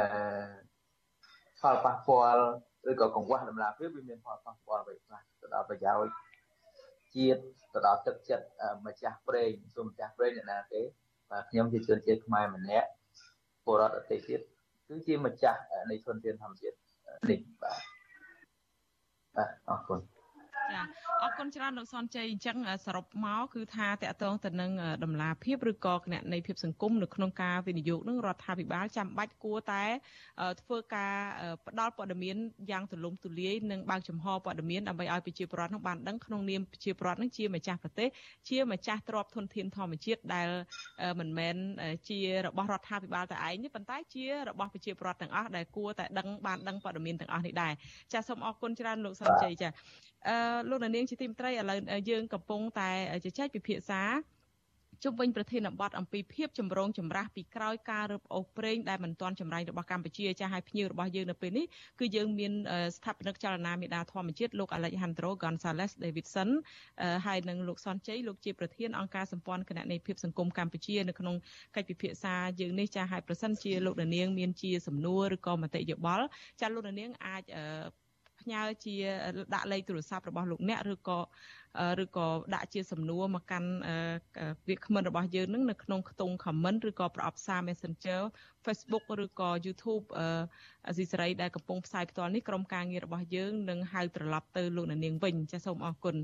[1.60, 2.44] ផលប៉ះពាល់
[2.90, 6.12] ឬក៏កង្វះតម្លាភាពវាមានផលប៉ះពាល់អ្វីខ្លះទៅដល់ប្រយោជន៍
[7.14, 7.40] ជាតិ
[7.74, 8.44] ទៅដល់ទឹកចិត្ត
[8.86, 10.80] ម្ចាស់ប្រេងសូមម្ចាស់ប្រេងអ្នកណាទេ
[11.30, 12.88] បាទខ្ញុំជាជនជាតិខ្មែរម្នាក់
[13.64, 14.40] ពលរដ្ឋអតីតទៀត
[14.88, 16.76] គឺជាម្ចាស់នៃធនធានធម្មជាតិ
[17.30, 17.76] នេះបាទ
[19.38, 20.00] បាទអរគុណ
[20.72, 20.80] ចា
[21.22, 22.56] អរគុណច្រើនលោកសនជ័យអញ្ចឹង
[22.86, 24.70] សរុបមកគឺថាតកតងទៅនឹង
[25.04, 29.84] ដំណាភាពឬក៏គណនេយ្យភាពសង្គមនៅក្នុងការវិនិយោគនឹងរដ្ឋាភិបាលចាំបាច់គួរតែ
[30.62, 31.14] ធ្វើការ
[31.66, 32.36] ផ្ដល់ព័ត៌មាន
[32.70, 38.08] យ៉ាងទូលំទូលាយនិងបើកចំហព័ត៌មានដើម្បីឲ្យប្រជាពលរដ្ឋនឹងបានដឹងក្នុងនាមប្រជាពលរដ្ឋនឹងជាម្ចាស់ប្រទេស
[38.48, 40.48] ជាម្ចាស់ទ្រព្យធនធានធម្មជាតិដែល
[41.20, 41.56] មិនមែន
[42.08, 47.72] ជារបស់រដ្ឋាភិបាលតែឯងទេប៉ុន្តែជារបស់ប្រជាពលរដ្ឋទាំងអស់ដែលគួរតែដឹងបានដឹងព័ត៌មានទាំងអស់នេះដែរ
[48.12, 49.68] ចាសសូមអរគុណច្រើនលោកសនជ័យចា
[50.26, 50.34] អឺ
[50.70, 51.78] លោកនាងជាទីមត្រីឥឡូវ
[52.10, 52.90] យើងកំពុងតែ
[53.24, 54.02] ជជែកពិភាក្សា
[55.04, 61.66] ជុំវិញប្រធានបទអំពីភាពចម្រូងចម្រាសពីក្រោយការរឹបអូសប្រេងដែលមិនទាន់ចម្រាញ់របស់កម្ពុជាចាស់ឲ្យភ្ញៀវរបស់យើងនៅពេលនេះ
[62.00, 62.52] គឺយើងមាន
[62.96, 66.50] ស្ថាបនិកចលនាមេដាធម្មជាតិលោក Alejandro Gonzalez Davidson
[67.26, 71.36] ហើយនិងលោកសុនជ័យលោកជាប្រធានអង្គការសម្ព័ន្ធគណនេយ្យភាពសង្គមកម្ពុជានៅក្នុង
[71.76, 76.26] កិច្ចពិភាក្សាយើងនេះចាស់ឲ្យប្រសិនជាលោកនាងមានជាសំណួរឬក៏មតិយោបល់
[76.60, 77.42] ចាស់លោកនាងអាច
[78.48, 78.94] ផ្ញើជា
[79.54, 81.18] ដាក់លេខទូរស័ព្ទរបស់លោកអ្នកឬក៏
[82.02, 83.70] ឬក៏ដាក់ជាសំណួរមកកាន់
[84.68, 88.20] វាគ្មិនរបស់យើងនឹងនៅក្នុងខ្ទង់ comment ឬក៏ប្រអប់សារ Messenger
[88.64, 90.04] Facebook ឬក៏ YouTube
[90.86, 96.16] អស៊ីសេរីដែលកំពុងផ្សាយផ្ទាល់នេះក្រុមការងាររបស់យើងនឹងហៅត្រឡប់ទៅលោកនាងវិញចាសសូមអរគុណ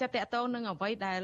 [0.00, 1.20] ចាតកតងនឹងអ្វីដែល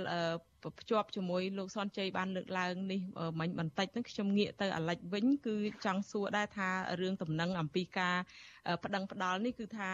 [0.81, 3.01] ភ្ជាប់ជាមួយលោកសនជ័យបានលើកឡើងនេះ
[3.41, 6.69] មិញបន្តិចហ្នឹងខ្ញុំងាកទៅអាលិចវិញគឺចង់សួរដែរថា
[7.01, 8.17] រឿងតំណែងអំពីការ
[8.85, 9.89] ប្តឹងផ្ដាល់នេះគឺថា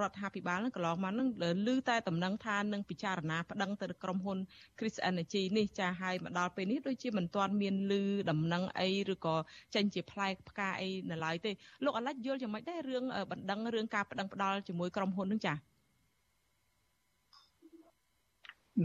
[0.00, 1.28] រដ្ឋាភិបាលនឹងកន្លងមកនឹង
[1.74, 4.38] ឮតែតំណែងថានឹងពិចារណាប្តឹងទៅក្រុមហ៊ុន
[4.78, 9.36] Chris Energy នេះចាឲ្យមកដល់ពេលនេះដូចជាមិនទាន់មានឮតំណែងអីឬក៏
[9.74, 11.50] ចេញជាផ្លែផ្កាអីនៅឡើយទេ
[11.84, 15.54] លោកអាលិចយល់យ៉ាងម៉េចដែររឿងបណ្ដឹងរឿងការប្តឹងផ្ដាល់ជាមួយក្រុមហ៊ុននឹងចា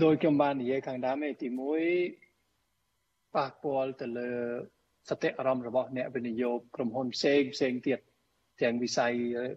[0.03, 1.47] ដោយខ្ញុំបាននិយាយខាងដើមឯទី
[2.25, 4.31] 1ប៉ះពាល់ទៅលើ
[5.09, 7.99] សតិអារម្មណ៍របស់អ្នកវិនិយោគក្រុមហ៊ុនផ្សេងផ្សេងទៀត
[8.61, 9.13] ទាំងវិស័យ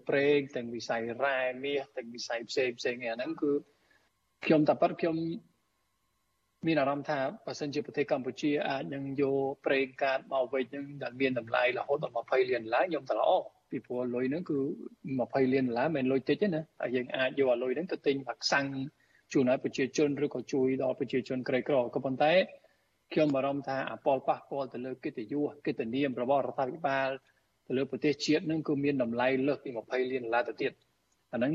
[0.08, 3.52] ប្រេងទាំងវិស័យរ៉ែមាសទាំងវិស័យផ្សេងផ្សេងអាហ្នឹងគឺ
[4.44, 5.16] ខ្ញុំតែប៉ាត់ខ្ញុំ
[6.66, 14.58] មានអារម្មណ៍ថាបើសិនជាប្រទេសកម្ពុជាអាចនឹងយកប្រេងកាតមកវិញនឹងដែលមានតម្លៃរហូតដល់20លានដុល្លារខ្ញុំត្រឡប់ពីព្រោះលុយហ្នឹងគឺ
[15.06, 18.66] 20លានដុល្លារមិនលុយតិចទេណាហើយយើងអាចយកអាលុយហ្នឹងទៅទិញវ៉ាក់សាំង
[19.32, 22.32] ជូនឲ្យប្រជាជនឬក៏ជួយដល់ប្រជាជនក្រីក្រក៏ប៉ុន្តែ
[23.12, 27.08] ខ្ញុំបារម្ភថាអពលប៉ះពាល់ទៅលើកិត្តិយសកិត្តិនាមរបស់រដ្ឋាភិបាល
[27.66, 30.72] ទៅលើប្រទេសជាតិនឹងគឺមានតម្លៃលើសពី20លានដុល្លារទៅទៀត
[31.32, 31.52] អាហ្នឹង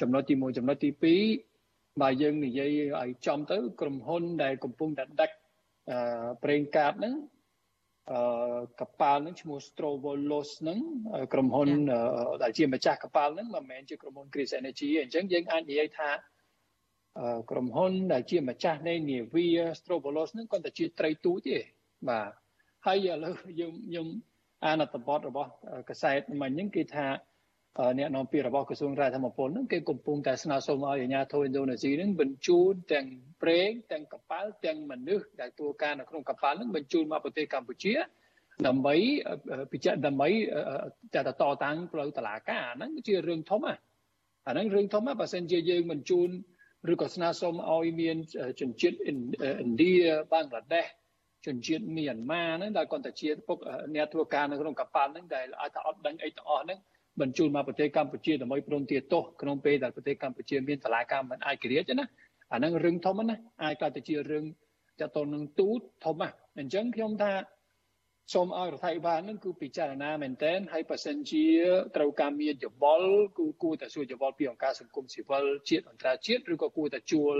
[0.00, 0.90] ចំណុចទី1ចំណុចទី
[1.42, 2.70] 2បើយើងនិយាយ
[3.00, 5.36] ឲ្យចំទៅក្រុមហ៊ុនដែលកំពុងតែដាច់
[5.90, 5.98] អឺ
[6.42, 7.14] ប្រេងកាតហ្នឹង
[8.10, 8.20] អឺ
[8.80, 10.78] កប៉ាល់ហ្នឹងឈ្មោះ Strovolos ហ្នឹង
[11.32, 11.68] ក្រុមហ៊ុន
[12.42, 16.10] ដែលជាម្ចាស់កប៉ាល់ហ្នឹងមិនមែនជាក្រុមហ៊ុន Chris Energy ទេអញ្ចឹងយើងអាចនិយាយថា
[17.50, 19.46] ក្រុមហ៊ុនដែលជាម្ចាស់នៃនាវា
[19.78, 21.58] Strovolos ហ្នឹងគាត់តែជាត្រីទូចទេ
[22.08, 22.30] បាទ
[22.86, 24.06] ហើយឥឡូវយើងខ្ញុំ
[24.64, 25.50] អានអត្ថបទរបស់
[25.90, 27.06] កសែតមិញហ្នឹងគេថា
[27.98, 33.06] អ្នកនាំពាក្យរបស់ក្រសួងរាជធម្មពលហ្នឹងគេកំពុងតែស្នើសុំឲ្យអាជ្ញាធរឥណ្ឌូនេស៊ីហ្នឹងបញ្ជូនទាំង
[33.42, 37.94] ប្រេងទាំងកប៉ាល់ទាំងមនុស្សដែលធ្វើការនៅក្នុងកប៉ាល់ហ្នឹងបញ្ជូនមកប្រទេសកម្ពុជា
[38.66, 38.94] ដើម្បី
[39.72, 40.28] ពិចារណាដើម្បី
[41.14, 41.30] តែត
[41.64, 43.74] តាំងផ្លូវតឡាការហ្នឹងជារឿងធំណា
[44.46, 46.28] អាហ្នឹងរឿងធំណាបើសិនជាយើងបញ្ជូន
[46.90, 48.16] ឬក៏ស្នើសុំឲ្យមាន
[48.60, 49.94] ជនជាតិឥណ្ឌា
[50.32, 50.86] បង់ក្លាដេស
[51.46, 53.58] ជនជាតិមីយ៉ាន់ម៉ាហ្នឹងដែលគាត់តែជាពុក
[53.94, 56.78] អ្នកធ្វើការនៅក្នុងកប៉ាល់ហ្នឹងដែលអាចថាអត់ដឹងអីទាំងអស់ហ្នឹង
[57.20, 62.04] បញ្ជូនមកប្រទេសកម្ពុជាដើម្បីព្រមទាទោសក្នុងពេលដែលប្រទេសកម្ពុជាមានតឡាការមិនអាចក្រាចណា
[62.52, 64.44] អាហ្នឹងរឿងធំណាអាចក៏ទៅជារឿង
[65.00, 66.28] តទៅនឹងទូតធំណា
[66.58, 67.32] អញ្ចឹងខ្ញុំថា
[68.32, 71.46] សូមឲ្យរដ្ឋាភិបាលនឹងគឺពិចារណាមែនទែនហើយបើសិនជា
[71.96, 77.36] ត្រូវការមានយោបល់គឺគួរតែសួរយោបល់ពីអង្គការសង្គមស៊ីវិលជាតិអន្តរជាតិឬក៏គួរតែជួល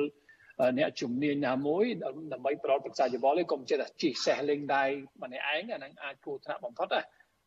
[0.78, 1.84] អ្នកជំនាញណាមួយ
[2.32, 4.84] ដើម្បីប្រោតប្រឹក្សាយោបល់ឯងកុំចេះតែជិះសេះលេងដៃ
[5.22, 7.00] ម្នាក់ឯងអាហ្នឹងអាចគួរថ្នាក់បំផុតណា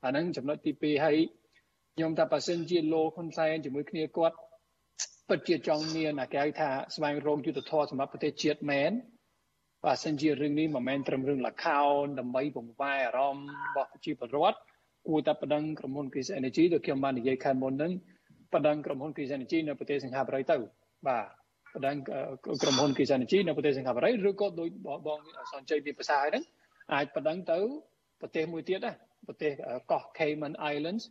[0.05, 1.17] អាហ្នឹងចំណុចទី2ហើយ
[1.95, 4.38] ខ្ញុំថាបើសិនជាលោកហ៊ុនសែនជាមួយគ្នាគាត់
[5.29, 8.91] ពិតជាចង់មានអាគេហៅថាស្វែងរកយុទ្ធធម៌សម្រាប់ប្រទេសជាតិមែន
[9.86, 14.57] បើសិនជារឿងនេះមិនមែនត្រឹមរឿងលខោនដើម្បីបង្វែរអារម្មណ៍របស់ប្រជាពលរដ្ឋ
[15.07, 17.91] គួរតែប្តឹងក្រុមហ៊ុន Kris Energy ដូចខ្ញុំបាននិយាយខែមុនហ្នឹង
[18.55, 20.57] ប្តឹងក្រុមហ៊ុន Kris Energy នៅប្រទេសសិង្ហបុរីទៅ
[21.07, 21.25] បាទ
[21.75, 21.95] ប្តឹង
[22.61, 24.69] ក្រុមហ៊ុន Kris Energy នៅប្រទេសសិង្ហបុរីឬក៏ដោយ
[25.07, 25.19] បង
[25.51, 26.43] សនជ័យមានភាសាហ្នឹង
[26.93, 27.59] អាចប្តឹងទៅ
[28.21, 28.91] ប្រទេសមួយទៀតណា
[29.27, 29.51] ប្រទេស
[29.91, 31.03] កោះ Cayman Islands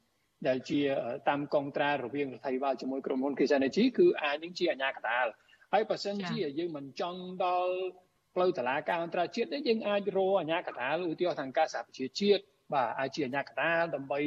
[0.49, 0.81] ដែលជា
[1.29, 5.27] តាមកងត្រារវាងរដ្ឋាភិបាលជាមួយក្រុមហ៊ុន Kris Energy គឺអាចនឹងជាអាញាកដាល
[5.73, 7.77] ហើយបើសិនជាយើងមិនចង់ដល់
[8.35, 14.21] ផ្លូវតឡាការអន្តរជាតិនេះយើងអាចរកអាជ្ញាកណ្ដាលឧទាហរណ៍ខាងការសហប្រជាជាតិបាទអាចជាអាជ្ញាកណ្ដាលដើម្បី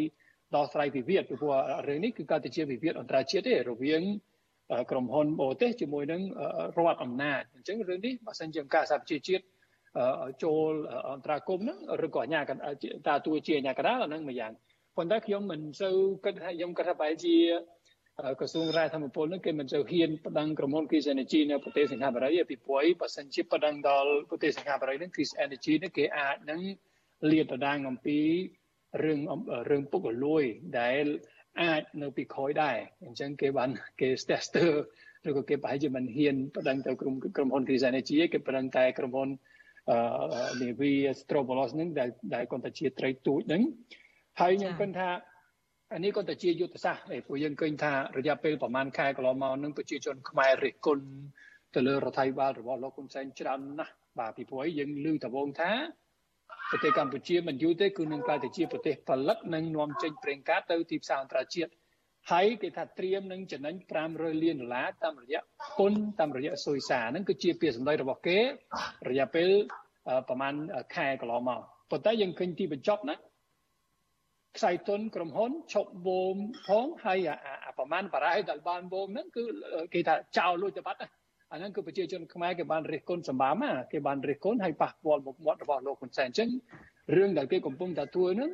[0.55, 1.53] ដោះស្រាយវិវាទពីព្រោះ
[1.87, 4.01] រឿងនេះគឺកើតជាវិវាទអន្តរជាតិទេរវាង
[4.91, 6.21] ក្រុមហ៊ុនបរទេសជាមួយនឹង
[6.77, 9.43] រដ្ឋអំណាចអញ្ចឹងរឿងនេះបើសិនជាការសហប្រជាជាតិ
[10.43, 10.71] ចូល
[11.11, 12.41] អន្តរាគមហ្នឹងឬក៏អាញា
[13.07, 14.51] តាទួជាអាញាកណ្ដាលហ្នឹងមួយយ៉ាង
[14.97, 15.95] ប៉ុន្តែខ្ញុំមិនសូវ
[16.25, 17.35] គិតថាខ្ញុំគិតថាបែរជា
[18.39, 26.61] ក្រសួងរាយធម្មពលនឹងគេមិនសូវហ៊ានប្តឹងក្រុមហ៊ុន Kris Energy នៅប្រទេសសិង្ហបុរីពីព្រោះបើសិនជាប្តឹងដល់ប្រទេសសិង្ហបុរីនឹង Kris Energy នឹងគេអាចនឹង
[27.31, 28.19] លាតត្រដាងអំពី
[29.03, 29.19] រឿង
[29.69, 30.43] រឿងពុករលួយ
[30.79, 31.03] ដែល
[31.61, 33.69] អាចនៅពីក្រោយដែរអញ្ចឹងគេបាន
[34.01, 34.65] គេស្ទះស្ទើ
[35.27, 39.29] ឬក៏គេប្រហែលជាមិនហ៊ានប្តឹងទៅក្រុមក្រុមហ៊ុន Kris Energy គេប្តឹងតែក្រុមហ៊ុន
[39.89, 39.97] អឺ
[40.61, 43.61] Navy Strovolos នឹងដែលដែលគាត់តែជាត្រីទូចនឹង
[44.39, 45.09] ហើយខ្ញុំគិតថា
[45.93, 51.05] អានេះក៏ទៅជាយុទ្ធសាស្ត្រឯព្រោះយើងឃើញថារយៈពេលប្រហែលខែកន្លងមកនឹងប្រជាជនខ្មែររិះគន់
[51.75, 55.71] ទៅលើរដ្ឋាភិបាលរបស់លោកហ៊ុនសែនច្រើនណាស់បាទពីព្រោះយើងឮតវងថា
[56.69, 61.71] ប្រទេសកម្ពុជាមិនយូរទេគឺនឹងក្លាយទៅជាប្រទេសផលិតនិងនាំចេញប្រេងកាតទៅទីផ្សារអន្តរជាតិ
[62.31, 63.75] ហើយគេថាត្រៀមនឹងចំណេញ
[64.09, 65.41] 500លានដុល្លារតាមរយៈ
[65.79, 68.39] ពន្ធតាមរយៈសុយសាហ្នឹងគឺជាពាក្យសម្ដីរបស់គេ
[69.09, 69.49] រយៈពេល
[70.29, 70.55] ប្រហែល
[70.95, 71.59] ខែកន្លងមក
[71.91, 73.15] ប៉ុន្តែយើងឃើញទីបញ្ចប់ណា
[74.57, 76.37] ខ្សែទុនក្រុមហ៊ុនឈប់វោម
[76.67, 77.27] ផងហើយ
[77.65, 79.43] អាប្រមាណបារាយដែលបានវោមហ្នឹងគឺ
[79.93, 80.99] គេថាចោលលួចទៅបាត់
[81.51, 86.49] អាហ្នឹងគឺប្រជាជនខ្មែរគេបានរិះគន់សម្បាមគេបានរិះគន់ហើយប៉ះពាល់មុខមាត់របស់លោកហ៊ុនសែនអញ្ចឹង
[87.15, 88.51] រឿងដែលគេកំពុងតែធ្វើហ្នឹង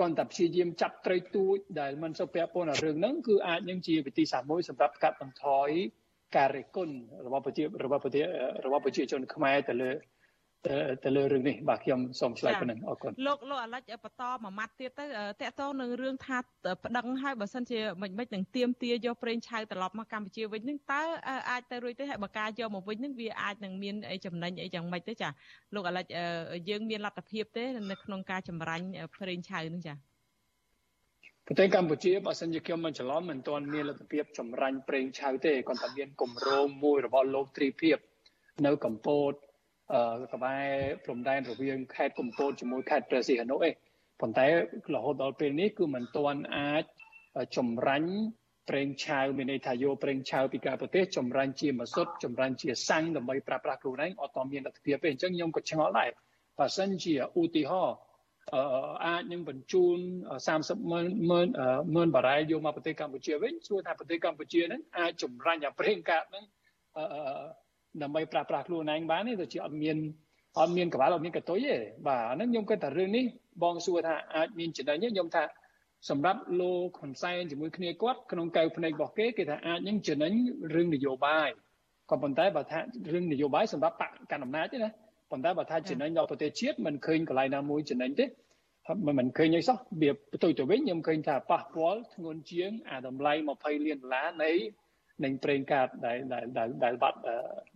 [0.00, 5.68] គាត់តែព្យាយាមចាប់ត្រីទូចដែលមិនសូវពាក់ព័ន្ធនឹងរឿងហ្នឹងគឺអាចនឹងជាវិធីសាស្ត្រមួយសម្រាប់កាត់បន្ថយ
[6.36, 6.94] ការរិះគន់
[7.26, 8.22] របស់ប្រជារបស់ប្រជា
[8.64, 9.90] របស់ប្រជាជនខ្មែរទៅលើ
[11.04, 15.04] ទៅលើរឿងនេះបាទខ្ញុំសូមឆ្លើយប៉ុណ្ណឹងអរគុណលោកលោកអាលិចបន្តមួយម៉ាត់ទៀតទៅ
[15.40, 16.38] តកតងនឹងរឿងថា
[16.84, 21.02] ប្តឹងឲ្យបើសិនជាមិនមិននឹងទៀមទាយកប្រេងឆៅត្រឡប់មកកម្ពុជាវិញនឹងតើ
[21.50, 25.28] អាចទៅរួចទេហើយបើការយកមកវិញនឹងវាអាចនឹងមានអីចំណេញអីយ៉ាងម៉េចទេចា
[25.74, 26.06] លោកអាលិច
[26.68, 28.84] យើងមានលទ្ធភាពទេនៅក្នុងការចម្រាញ់
[29.14, 29.94] ប្រេងឆៅនឹងចា
[31.46, 37.98] ប្រទេសកម្ពុជាបើសិនជាខ្ញុំមិនច្រឡំមិនទាន់មានលទ្ធភាពចម្រាញ់ប្រេងឆៅទេគាត់តែមានគម្រោងមួយរបស់លោកទ្រីភិប
[38.66, 39.51] នៅកម្ពុជា
[40.34, 40.64] ក្បែរ
[41.04, 43.70] ព្រំដែនរវាងខេត្តកំពតជាមួយខេត្តព្រះសីហនុអី
[44.20, 44.46] ប៉ុន្តែ
[44.94, 46.84] រហូតដល់ពេលនេះគឺមិនទាន់អាច
[47.56, 48.10] ចម្រាញ់
[48.68, 56.10] ប្រេងឆៅមានន័យថាយកប្រេងឆៅពីក្រៅប្រទេសចម្រាញ់ជាម៉ាស៊ុតចម្រាញ់ជាសាំងដើម្បីប្រើប្រាស់ខ្លួនឯងអត់តមានលទ្ធភាពទេអញ្ចឹងខ្ញុំក៏ឆ្ងល់ដែរ
[56.58, 57.96] បើសិនជាឧទាហរណ៍
[58.54, 58.62] អឺ
[59.06, 59.98] អាចនឹងបញ្ជូន
[60.46, 61.48] 30ម៉ឺនម៉ឺន
[61.94, 66.44] ម៉ឺនបារ៉ែលយកមកប្រទេសកម្ពុជាវិញសួរថាប្រទេសកម្ពុជាហ្នឹងអាចចម្រាញ់អាប្រេងកាតហ្នឹង
[66.96, 67.04] អឺ
[68.02, 69.96] ដើម្បីប្រើប្រាស់ខ្លួនឯងបានទេទៅជាអត់មាន
[70.58, 71.76] អត់មានកវ៉ាល់អត់មានកតុយទេ
[72.06, 73.24] បាទអាហ្នឹងខ្ញុំគិតថារឿងនេះ
[73.62, 75.44] បងសួរថាអាចមានចំណេញទេខ្ញុំថា
[76.10, 80.32] សម្រាប់លោកហ៊ុនសែនជាមួយគ្នាគាត់ក្នុងកៅភ្នែករបស់គេគេថាអាចនឹងចំណេញ
[80.74, 81.48] រឿងនយោបាយ
[82.10, 82.78] ក៏ប៉ុន្តែបើថា
[83.12, 84.90] រឿងនយោបាយសម្រាប់បកកណ្ដាលអំណាចទេណា
[85.30, 88.26] ប៉ុន្តែបើថាចំណេញដល់ប្រទេសជាតិមិនឃើញកន្លែងណាមួយចំណេញទេ
[89.06, 94.50] មិនមិនឃើញអីសោះវាផ្ទុយទៅវិញខ្ញុំឃើញថាប៉ះពាល់ធ្ងន់ជាងអាតម្លៃ20លានដុល្លារនៃ
[95.24, 97.18] និងប្រេងកាតដែលដែលដែលបាត់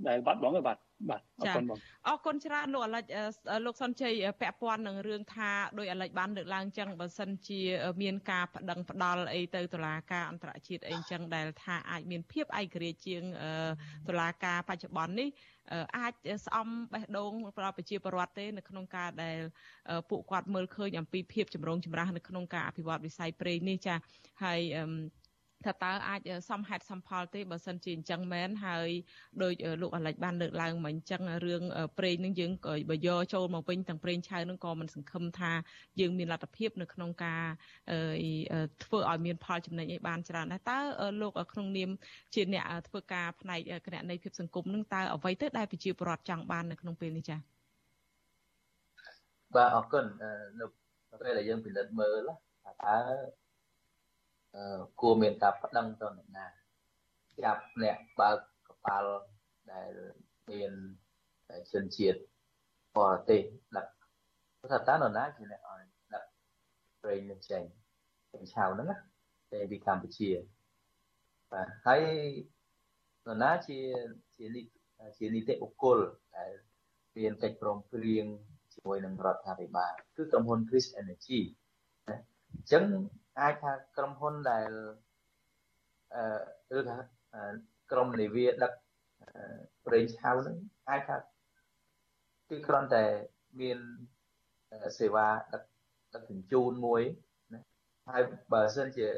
[0.09, 0.79] ដែលបាត់បងបាទ
[1.11, 1.79] បាទអរគុណបង
[2.09, 3.05] អរគុណច្រើនលោកអាលិច
[3.67, 7.61] លោកសុនជ័យពាក់ព័ន្ធនឹងរឿងថាដោយអាលិចបានលើកឡើងចឹងបើសិនជា
[8.03, 13.23] មានការប្តឹងផ្ដាល់អីទៅតុលាការអន្តរជាតិអីចឹងដែលថាអាចមានភាពឯករាជ្យជាង
[14.09, 15.29] តុលាការបច្ចុប្បន្ននេះ
[15.99, 16.15] អាច
[16.47, 19.39] ស្អំបេះដូងដល់ប្រជាពលរដ្ឋទេនៅក្នុងការដែល
[20.11, 23.95] ពួកគាត់មើលឃើញអំពីភាពចម្រូងចម្រាសនៅក្នុងការអភិវឌ្ឍវិស័យប្រេងនេះចា
[24.45, 24.61] ហើយ
[25.65, 28.89] ថាតើអាចសមហេតុសមផលទេបើសិនជាអញ្ចឹងមែនហើយ
[29.43, 29.53] ដោយ
[29.83, 31.63] លោកអាលិចបានលើកឡើងមកអញ្ចឹងរឿង
[31.99, 32.51] ប្រេងនឹងយើង
[32.91, 35.53] បើយកចូលមកវិញទាំងប្រេងឆៅនឹងក៏មិនសង្ឃឹមថា
[36.01, 37.45] យើងមានលទ្ធភាពនៅក្នុងការ
[38.85, 40.79] ធ្វើឲ្យមានផលចំណេញឲ្យបានច្រើនដែរតើ
[41.21, 41.91] លោកក្នុងនាម
[42.35, 47.41] ជាអ្នកធ្វើការផ្នែកគណនេយ្យភាពសង្គមនឹងតើអ្វីទៅដែលប្រជាពលរដ្ឋចង់បាននៅក្នុងពេលនេះចា៎
[49.55, 50.05] បាទអរគុណ
[50.61, 50.67] នៅ
[51.21, 52.29] ពេលដែលយើងពិនិត្យមើល
[52.85, 52.97] តើ
[55.01, 56.47] គួរមានការប្តឹងទៅអ្នកណា
[57.43, 58.39] ចាប់អ្នកបើក
[58.69, 59.13] កប៉ាល់
[59.73, 59.91] ដែល
[60.51, 60.73] មាន
[61.73, 62.19] ជនជាតិ
[62.97, 63.43] បរទេស
[63.77, 63.87] ដឹក
[64.73, 65.83] ថាតើនរណាជាអ្នកឲ្យ
[66.15, 66.25] ដឹក
[67.03, 67.63] ប្រេងនឹងចេញ
[68.33, 68.97] ពេញឆៅហ្នឹងណា
[69.53, 70.31] ទៅពីកម្ពុជា
[71.53, 72.03] បាទហើយ
[73.27, 73.79] នរណាជា
[74.37, 74.63] ជានី
[75.19, 75.99] ជានីតិបុគ្គល
[76.37, 76.51] ដែល
[77.17, 78.27] មានកិច្ចព្រមព្រៀង
[78.73, 81.41] ជាមួយនឹងរដ្ឋាភិបាលគឺក្រុមហ៊ុន Chris Energy
[82.09, 82.17] ណា
[82.53, 82.85] អញ្ចឹង
[83.41, 84.71] អាចថាក្រុមហ៊ុនដែល
[86.15, 86.97] អឺឬថា
[87.93, 88.73] ក្រុមនាវាដឹក
[89.87, 90.57] ប្រេងឆៅហ្នឹង
[90.89, 91.17] អាចថា
[92.49, 93.05] គឺគ្រាន់តែ
[93.61, 93.79] មាន
[94.99, 95.63] សេវាដឹក
[96.15, 97.03] ដឹកជញ្ជូនមួយ
[97.53, 97.61] ណា
[98.09, 98.23] ហើយ
[98.53, 99.09] បើសិនជា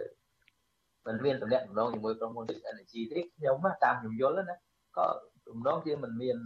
[1.06, 4.56] មិនមានតំណែងតំណងជាមួយក្រុមហ៊ុន Energy ទេខ្ញុំតាមខ្ញុំយល់ណា
[4.96, 5.06] ក៏
[5.48, 6.36] តំណងជាមិនមាន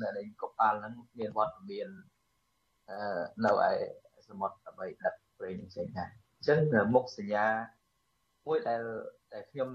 [0.43, 1.89] កប៉ាល់ហ្នឹងមានវត្តមាន
[2.89, 3.71] អឺនៅឯ
[4.29, 6.11] សមុទ្រដើម្បីដឹកប្រេងផ្សេងដែរ
[6.43, 6.61] អញ្ចឹង
[6.95, 7.47] មុខសញ្ញា
[8.47, 8.83] មួយដែល
[9.33, 9.71] ដែលខ្ញុំ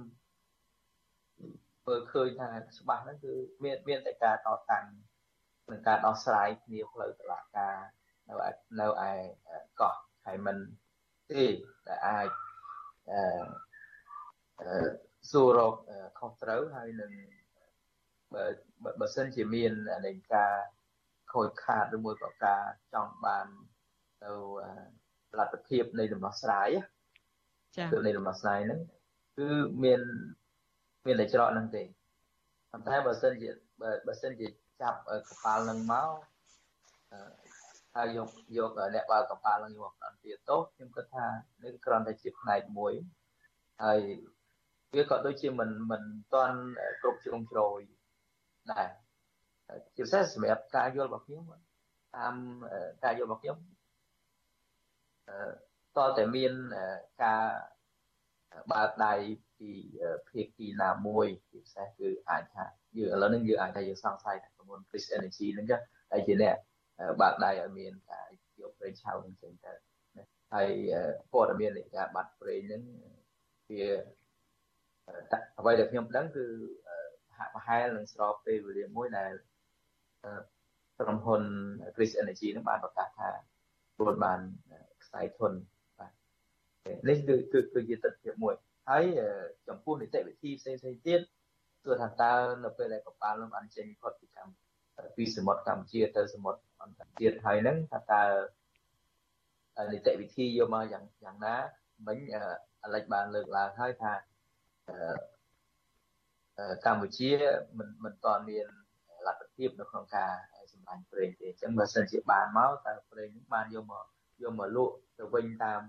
[1.88, 2.48] មើលឃើញថា
[2.78, 4.86] ច្បាស់ហ្នឹងគឺមានមានតែការតតាំង
[5.72, 7.76] និងការដោះស្រាយគ្នាផ្លូវតុលាការ
[8.28, 8.34] នៅ
[8.80, 9.12] នៅឯ
[9.82, 9.96] កោះ
[10.26, 10.58] ខេមមិន
[11.32, 11.46] ទេ
[11.88, 12.30] តែអាច
[13.12, 14.90] អឺ
[15.32, 15.76] សួររក
[16.20, 17.12] ខុសត្រូវហើយនឹង
[18.34, 18.46] បើ
[19.00, 19.72] បើសិនជាមាន
[20.08, 20.54] នៃការ
[21.34, 22.64] ខូចខាតឬមួយក៏ការ
[22.94, 23.48] ចង់បាន
[24.24, 24.32] ទៅ
[25.40, 26.70] លទ្ធភាពនៃដំណោះស្រាយ
[27.76, 28.80] ចា៎នៃដំណោះស្រាយហ្នឹង
[29.38, 29.48] គឺ
[29.84, 30.02] មាន
[31.06, 31.84] មានតែច្រកហ្នឹងទេ
[32.72, 33.50] ប៉ុន្តែបើសិនជា
[34.08, 34.48] បើសិនជា
[34.82, 35.00] ចាប់
[35.30, 36.10] កប៉ាល់ហ្នឹងមក
[37.96, 41.26] ហើយយកយកអ្នកបើកប៉ាល់ហ្នឹងយកដល់ទៀតទោសខ្ញុំគិតថា
[41.64, 42.94] នេះគ្រាន់តែជាផ្នែកមួយ
[43.84, 44.00] ហើយ
[44.96, 46.04] វាក៏ដូចជាមិនមិន
[46.34, 46.58] តាន់
[47.02, 47.80] គ្រប់ជ្រុងជ្រោយ
[48.72, 48.90] ដែរ
[49.96, 51.44] ជាពិសេសសម្រាប់ការយល់របស់ខ្ញុំ
[52.16, 52.36] តាម
[53.04, 53.58] ការយល់របស់ខ្ញុំ
[55.98, 56.54] តតែមាន
[57.24, 57.44] ការ
[58.74, 59.14] បើកដៃ
[59.60, 59.72] ពី
[60.30, 62.66] ភាគីណាមួយពិសេសគឺអាចថា
[62.98, 65.78] យើងឥឡូវនេះយើងអាចថាយើងសង្ស័យថាក្រុមហ៊ុន Chris Energy ហ្នឹងចា
[66.12, 66.56] ហើយជាអ្នក
[67.22, 68.28] បើកដៃឲ្យមានការ
[68.62, 69.74] យកប្រេងឆៅហ្នឹងចេញទៅ
[70.54, 70.70] ហើយ
[71.32, 72.82] ព័ត៌មាននៃការបាត់ប្រេងហ្នឹង
[73.70, 73.84] វា
[75.60, 76.46] អ្វីដែលខ្ញុំដឹងគឺ
[77.38, 79.32] ហាក់ប្រហែលនឹងស្របពេលវេលាមួយដែល
[81.00, 81.42] ក្រុមហ៊ុន
[81.96, 83.30] Chris Energy នឹងបានប្រកាសថា
[83.96, 84.40] ខ្លួនបាន
[85.18, 85.52] ខ្សែធន
[86.00, 86.12] បាទ
[87.10, 88.54] នេះគឺគឺគឺជាទស្សនវិជ្ជាមួយ
[88.90, 89.04] ហើយ
[89.68, 91.22] ចំពោះនីតិវិធីផ្សេងផ្សេងទៀត
[91.86, 94.68] គឺថាតើនៅពេលដែលកប៉ាល់នោះបានចេញផុតពីកម្ពុជា
[95.18, 101.56] ពីសមុទ្រកម្ពុជាទៅសមុទ្រអន្តរជាតិហើយហ្នឹងថាតើនីតិវិធីយកមកយ៉ាងយ៉ាងណា
[102.08, 102.18] មិញ
[102.84, 104.14] អាលិចបានលើកឡើងហើយថា
[106.86, 107.30] កម្ពុជា
[107.78, 108.68] មិនមិនតមាន
[109.26, 110.32] លទ្ធភាពនៅក្នុងការ
[110.74, 114.06] សម្លាញ់ប្រេងទេអញ្ចឹងបើសិនជាបានមកតើប្រេងបានយកមក
[114.44, 115.82] យកមកលក់ ទៅវិញតាម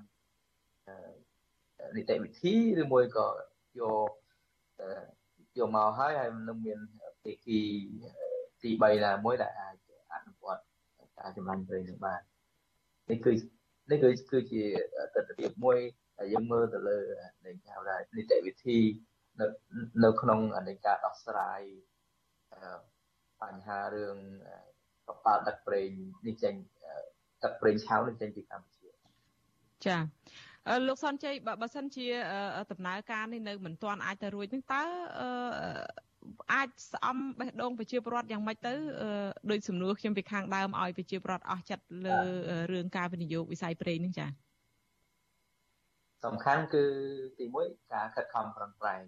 [1.97, 3.29] នីតិវិធីឬមួយក៏
[3.81, 4.11] យក
[5.59, 6.79] យកមកហើយហើយនឹងមាន
[7.23, 7.61] ភាគី
[8.63, 9.77] ទី3ណាមួយដែលអាច
[10.13, 10.63] អនុវត្ត
[11.19, 12.21] ការចម្រាញ់ប្រេងនឹងបាន
[13.11, 13.33] នេះគឺ
[13.91, 14.63] នេះគឺគឺជា
[15.15, 15.79] ទស្សនវិជ្ជាមួយ
[16.19, 16.99] ដែលយើងមើលទៅលើ
[17.45, 18.79] នៃគេហៅថានីតិវិធី
[19.41, 19.47] នៅ
[20.05, 21.61] នៅក្នុងនៃការដោះស្រាយ
[23.43, 24.17] បញ្ហារឿង
[25.09, 25.91] កប៉ាល់ដឹកប្រេង
[26.27, 26.55] នេះចេញ
[27.43, 28.78] ទឹកប្រេងឆៅនេះចេញពីកម្ពុជា
[29.87, 29.97] ចា
[30.89, 32.07] លោកសនជ័យបើសិនជា
[32.71, 34.83] ដំណើរការនេះនៅមិនទាន់អាចទៅរួចនឹងតើ
[36.53, 38.75] អាចស្អំបេះដូងប្រជាពលរដ្ឋយ៉ាងម៉េចទៅ
[39.51, 42.19] ដោយសំណួរខ្ញុំពីខាងដើមឲ្យប្រជាពលរដ្ឋអស់ចិត្តលើ
[42.73, 44.31] រឿងការវិនិយោគវិស័យប្រេងនេះចា៎
[46.25, 46.85] សំខាន់គឺ
[47.39, 49.01] ទី1ការខិតខំប្រឹងប្រែង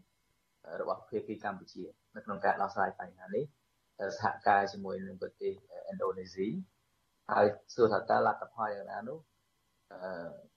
[0.80, 1.84] របស់ភាគីកម្ពុជា
[2.16, 3.44] នៅក្នុងការដោះស្រាយបញ្ហានេះ
[4.16, 5.52] សហការជាមួយនឹងប្រទេស
[5.90, 6.48] ឥណ្ឌូនេស៊ី
[7.30, 9.18] ហើយសួរថាតើលទ្ធផលយ៉ាងណានោះ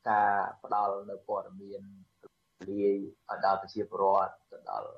[0.10, 0.32] ការ
[0.64, 1.82] ផ្ដល់នៅព័ត៌មាន
[2.70, 2.98] លាយ
[3.30, 4.90] ឲ្យដល់ប្រជាពលរដ្ឋទៅដល់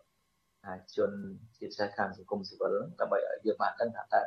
[0.95, 1.11] ជន
[1.57, 4.21] ជាពិសេសខាងសង្គមស៊ីវិលដើម្បីឲ្យយើងបានដឹងថាតើ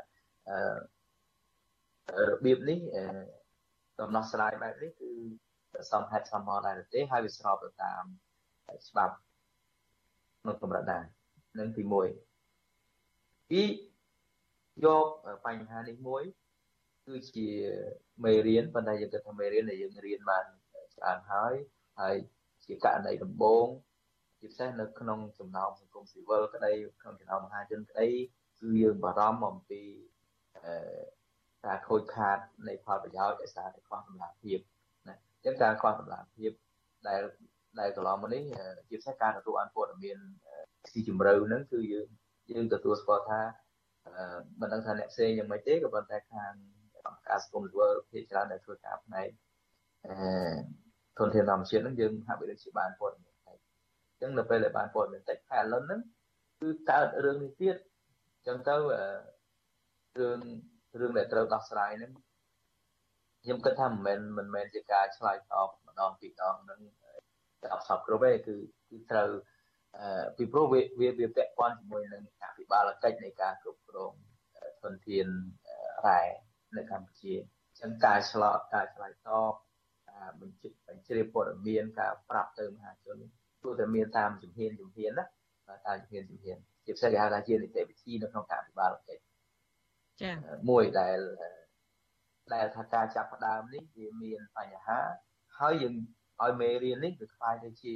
[2.29, 2.79] របៀបនេះ
[4.01, 5.11] ដំណោះស្រាយបែបនេះគឺ
[5.93, 8.05] សមហេតុសមផលដែរទេហើយវាស្របទៅតាម
[8.89, 9.15] ច្បាប់
[10.43, 11.05] ក្នុងកម្រិតដែរ
[11.59, 13.63] នឹងទី1ពី
[14.85, 15.07] យក
[15.47, 16.23] បញ្ហានេះមួយ
[17.09, 17.49] គឺជា
[18.25, 20.45] មេរៀនប៉ុន្តែយើងគិតថាមេរៀនដែលយើងរៀនបាន
[20.97, 21.55] ច្រើនហើយ
[22.01, 22.17] ហើយ
[22.65, 23.67] ជាករណីដំបូង
[24.41, 28.07] ជាពិសេសនៅក្នុងចំណោមសង្គមស៊ីវិលក្តីក្នុងចំណោមមហាជនក្តី
[28.61, 29.83] គឺយើងបារម្ភអំពី
[31.67, 32.39] ការខូចខាត
[32.69, 34.59] នៃផលប្រយោជន៍ដោយសារតែខ្វះតម្លាភាព
[35.09, 36.51] ណាអញ្ចឹងការខ្វះតម្លាភាព
[37.09, 37.21] ដែល
[37.81, 38.43] ដែលកន្លងមកនេះ
[38.89, 40.19] ជាពិសេសការទទួលបានព័ត៌មាន
[40.91, 42.09] ស៊ីជម្រៅហ្នឹងគឺយើង
[42.51, 43.41] យើងទទួលស្គាល់ថា
[44.61, 46.53] មិនដឹងថាអ្នកផ្សេងយ៉ាងម៉េចទេក៏ប៉ុន្តែខាង
[47.09, 49.29] អង្គការសង្គមស៊ីវិលភាគច្រើនដែលធ្វើការផ្នែក
[50.07, 50.13] អឺ
[51.19, 53.59] ធនធានធម្មជាតិហ្នឹងយើងហាក់បីដូចជាបានព័ត៌មានតិច
[54.11, 56.01] អញ្ចឹងនៅពេលដែលបានព័ត៌មានតិចហើយឥឡូវហ្នឹង
[56.61, 57.77] គឺកើតរឿងនេះទៀត
[58.35, 58.75] អញ្ចឹងទៅ
[60.19, 60.39] រឿង
[61.01, 62.13] រឿងដែលត្រូវដោះស្រាយហ្នឹង
[63.43, 66.81] ខ្ញុំគិតថាមិនមែនមិនមែនជាការឆ្លើយតបម្ដងពីរដងហ្នឹង
[67.63, 68.55] តែអត់សពគ្រប់ទេគឺ
[68.91, 69.29] គឺត្រូវ
[70.37, 74.13] ពីព្រោះវាវាវាពាក់ព័ន្ធជាមួយនឹងអភិបាលកិច្ចនៃការគ្រប់គ្រង
[74.83, 75.27] ធនធាន
[76.07, 76.23] រ៉ែ
[76.77, 79.53] នៅកម្ពុជាអញ្ចឹងការឆ្លោតការឆ្លើយតប
[80.11, 83.17] ការបញ្ជាបញ្ជ្រាបព័ត៌មានការប្រាប់ទៅមហាជន
[83.63, 85.25] ទោះតែមានតាមជំហានជំហានណា
[85.87, 89.23] តាមជំហានជំហានជាពិសេសគេហៅថាជានីតិវិធីនៅក្នុងការអភិបាលកិច្ច
[90.21, 90.35] ចា៎
[90.71, 91.19] មួយដែល
[92.55, 94.99] ដែលថាការចាប់ផ្ដើមនេះវាមានបញ្ហា
[95.59, 95.95] ហើយយើង
[96.43, 97.95] ឲ្យមេរៀននេះវាខ្លាយទៅជា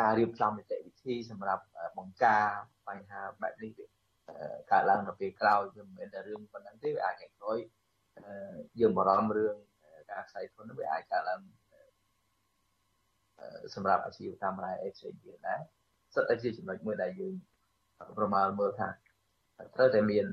[0.00, 1.64] ការរៀបចំនីតិវិធីសម្រាប់
[1.98, 2.46] បង្ការ
[2.88, 3.70] បញ្ហាបែបនេះ
[4.72, 7.58] កើតឡើងនៅពេលក្រោយវាមិនមែនតែរឿងប៉ុណ្ណឹងទេវាអាចក្រោយ
[8.80, 9.54] យើងបារម្ភរឿង
[10.10, 11.40] ការខ្សែធនវាអាចកើតឡើង
[13.74, 15.60] សម្រាប់អាជីវកម្មរ៉ែអេផ្សេងទៀតដែរ
[16.14, 17.34] សិតតែជាចំណុចមួយដែលយើង
[18.18, 18.88] ប្រមាលមើលថា
[19.74, 20.26] ត្រូវតែមាន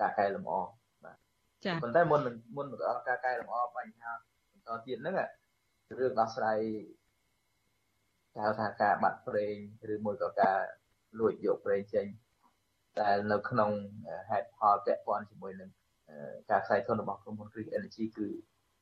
[0.00, 0.58] ការកែលម្អ
[1.04, 1.16] បាទ
[1.64, 2.20] ចា៎ប៉ុន្តែមុន
[2.56, 4.12] មុនមកដល់ការកែលម្អបញ្ហា
[4.52, 5.16] បន្តទៀតហ្នឹង
[5.98, 6.58] រឿងដោះស្រាយ
[8.34, 9.54] គេហៅថាការបាត់ប្រេង
[9.92, 10.58] ឬមួយក៏ការ
[11.18, 12.06] លួចយកប្រេងចេញ
[13.00, 13.70] តែនៅក្នុង
[14.30, 15.70] ហេតុផលពាក់ព័ន្ធជាមួយនឹង
[16.50, 18.26] ការខ្សែធនរបស់ក្រុមហ៊ុន Green Energy គឺ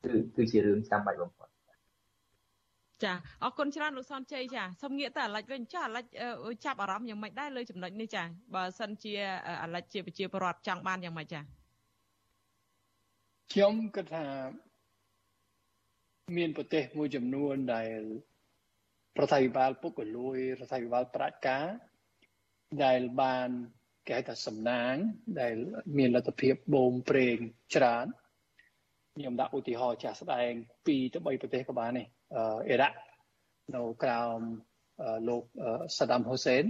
[0.03, 1.47] គឺគឺជារឿងចាំបាច់បំផុត
[3.03, 3.13] ចា
[3.43, 6.05] អរគុណច្រើនលោកសនជ័យចាសូមងាកទៅអាលិចវិញចាអាលិច
[6.65, 8.23] ចាប់អារម្មណ៍យ៉ាងម៉េចដែរលើចំណុចនេះចា
[8.55, 9.13] បើសិនជា
[9.63, 11.41] អាលិចជាប្រជាពលរដ្ឋចង់បានយ៉ាងម៉េចចា
[13.51, 14.25] ខ្ញុំគិតថា
[16.37, 17.99] មានប្រទេសមួយចំនួនដែល
[19.19, 21.57] រដ្ឋាភិបាលពុករលួយរដ្ឋាភិបាលប្រាជ្ញា
[22.83, 23.49] ដែលបាន
[24.07, 24.95] គេហៅថាសំណាង
[25.39, 25.55] ដែល
[25.97, 27.37] មានលទ្ធភាពបូមប្រេង
[27.75, 28.05] ច្រើន
[29.15, 32.05] ខ្ញុំដាក់ឧទាហរណ៍ចាស់ស្ដែង2ទៅ3ប្រទេសក៏បាននេះ
[32.35, 32.97] អ៊ីរ៉ាក់
[33.75, 34.39] នៅក្រោម
[35.27, 35.43] លោក
[35.97, 36.63] សាដាមហ៊ូសេន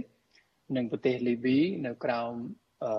[0.76, 2.32] និងប្រទេសលីប៊ីនៅក្រោម
[2.84, 2.92] អឺ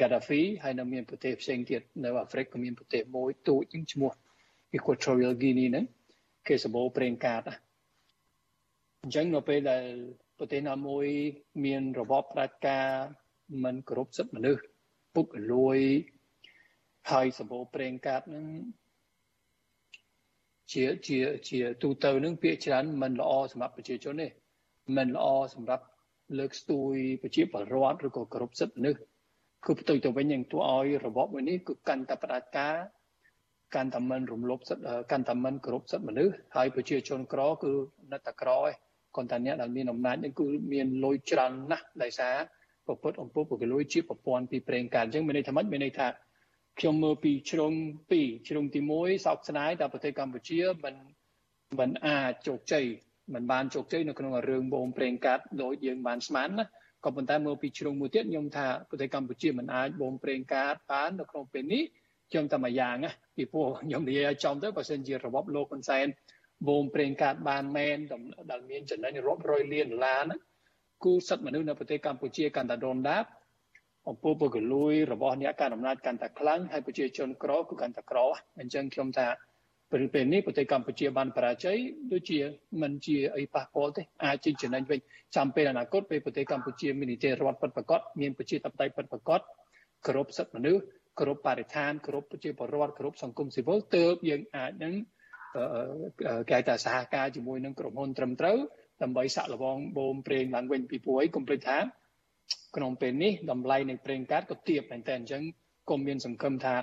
[0.00, 4.12] Gaddafi ហើយនៅមានប្រទេសផ្សេងទៀតនៅអាហ្វ្រិកក៏មានប្រទេសមួយទូចឈ្មោះ
[4.76, 5.84] Equatorial Guinea ហ្នឹង
[6.48, 7.42] គេសម្បូរប្រេងកាត
[9.02, 9.84] អញ្ចឹងនៅពេលដែល
[10.38, 11.06] ប្រទេសណាមួយ
[11.64, 12.88] មានរបបផ្ដាច់ការ
[13.64, 14.62] មិនគោរពសិទ្ធិមនុស្ស
[15.14, 15.78] ពុករលួយ
[17.10, 18.46] ហើយសម្បូរប្រេងកាតហ្នឹង
[20.72, 21.18] ជាជា
[21.48, 24.28] ជាទូទៅនឹងពាក្យច្រើនមិនល្អសម្រាប់ប្រជាជនទេ
[24.96, 25.84] មិនល្អសម្រាប់
[26.38, 29.00] លើកស្ទួយប្រជាពលរដ្ឋឬក៏គោរពសិទ្ធិមនុស្ស
[29.66, 32.76] គឺផ្ទុយទៅវិញនឹងទួឲ្យរបបមួយនេះគឺកាន់តែផ្ដាច់ការ
[33.74, 37.72] កាន់តែមិនរំលោភសិទ្ធិកាន់តែមិនគោរពសិទ្ធិមនុស្សហើយប្រជាជនក្រគឺ
[38.12, 38.68] នៅតែក្រឯង
[39.16, 42.36] គាត់តែអ្នកដែលមានអំណាចនេះគឺមានលុយច្រើនណាស់ដោយសារ
[42.88, 46.08] ប្រពន្ធអំពើពុករលួយជាប្រព័ន្ធពីប្រេងកាតអញ្ចឹងមានន័យថាម៉េចមានន័យថា
[46.78, 47.72] ខ្ញុំមើលពីជ្រុង
[48.10, 50.94] 2ជ្រុងទី1សោកស្ដាយដែលប្រទេសកម្ពុជាមិន
[51.78, 52.84] មិនអាចជោគជ័យ
[53.34, 56.66] មិនបានជោគជ័យនៅក្នុងរឿងបូមប្រេងកាតដោយយើងបានស្មានណា
[57.04, 61.84] ក៏ប៉ុន្តែមើលពីជ្រុងមួយទៀតខ្ញុំថាប្រទេសកម្ពុជាមិនអាចបូមប្រេងកាតបាននៅក្នុងពេលនេះ
[62.30, 66.06] ខ្ញុំតែមួយយ៉ាងណាពីព្រោះខ្ញុំនិយាយឲ្យចំទៅបើសិនជារបបលោកហ៊ុនសែន
[66.68, 67.96] បូមប្រេងកាតបានមែន
[68.50, 70.40] ដែលមានចំណេញរាប់រយលានដុល្លារហ្នឹង
[71.04, 73.24] គូសិទ្ធិមនុស្សនៅប្រទេសកម្ពុជាកាន់តែដុនដាប
[74.08, 78.18] អំពើពុករលួយរបស់អ្នកកាន់អំណាចកាន់តែខ្លាំងហើយប្រជាជនក្រគឺកាន់តែក្រ
[78.60, 79.28] អញ្ចឹងខ្ញុំថា
[79.90, 81.76] ពេលពេលនេះប្រទេសកម្ពុជាបានបរាជ័យ
[82.12, 82.38] ដូចជា
[82.82, 85.00] មិនជាអីប៉ះពាល់ទេអាចជាចំណេញវិញ
[85.36, 89.40] ចាំពេលអនាគតពេលប្រទេសកម្ពុជាមាននីតិរដ្ឋពិតប្រាកដមានប្រជាធិបតេយ្យពិតប្រាកដ
[90.06, 90.82] គោរពសិទ្ធិមនុស្ស
[91.18, 94.94] គោរពបរិស្ថានគោរពប្រជាពលរដ្ឋគោរពសង្គមស៊ីវិលទើបយើងអាចនឹង
[96.50, 98.58] គេថាសហការជាមួយនឹងក្រុមហ៊ុនត្រឹមត្រូវ
[99.02, 101.78] ដើម្បីសាក់លបងបូមប្រេងឡើងវិញពីព្រោះអីកុំភ្លេចថា
[102.76, 105.42] ក្នុងពេលនេះតម្លៃនៃប្រេងកាតក៏ទាបមែនតើអញ្ចឹង
[105.90, 106.74] កុំមានសង្ឃឹមថា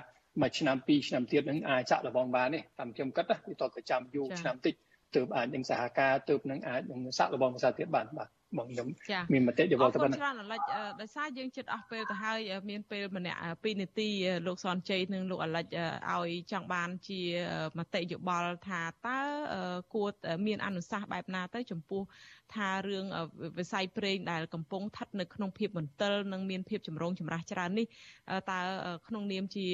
[0.42, 4.74] មួយឆ្នាំពីរឆ្នាំទៀតនឹងអាចចាក់លបងបានទេតាមខ្ញុំគិតណាវាតទៅចាំយូរឆ្នាំតិច
[5.16, 8.28] ទើបអាចនឹងសហការទើបនឹងអាចនឹងសាក់លបងភាសាទៀតបានបាទ
[8.58, 8.86] បងខ្ញុំ
[9.32, 10.60] មានមតិយោបល់ទៅប៉ុណ្ណឹងច្រើនអាលិច
[11.00, 12.38] ដោយសារយើងចិត្តអស់ពេលទៅហើយ
[12.70, 14.08] មានពេលម្នាក់2នាទី
[14.46, 15.66] លោកសនជ័យនិងលោកអាលិច
[16.12, 17.20] ឲ្យចង់បានជា
[17.78, 19.18] មតិយោបល់ថាតើ
[19.94, 20.10] គួរ
[20.46, 22.02] មានអនុសាសន៍បែបណាទៅចំពោះ
[22.54, 23.04] ថារឿង
[23.58, 27.86] វិស័យប្រេងដែលកំពុងស្ថិតនៅក្នុងភាពមន្ទិលនិងមានភាពចម្រូងចម្រាសច្រើននេះ
[28.50, 28.60] តើ
[29.08, 29.66] ក្នុងនាមជា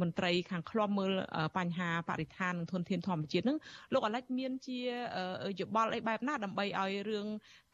[0.00, 1.12] មន្ត្រីខាងឃ្លាំមើល
[1.58, 3.58] បញ្ហាបរិស្ថាននិងធនធានធម្មជាតិនឹង
[3.92, 4.78] លោកអាលិចមានជា
[5.60, 7.26] យោបល់អីបែបណាដើម្បីឲ្យរឿង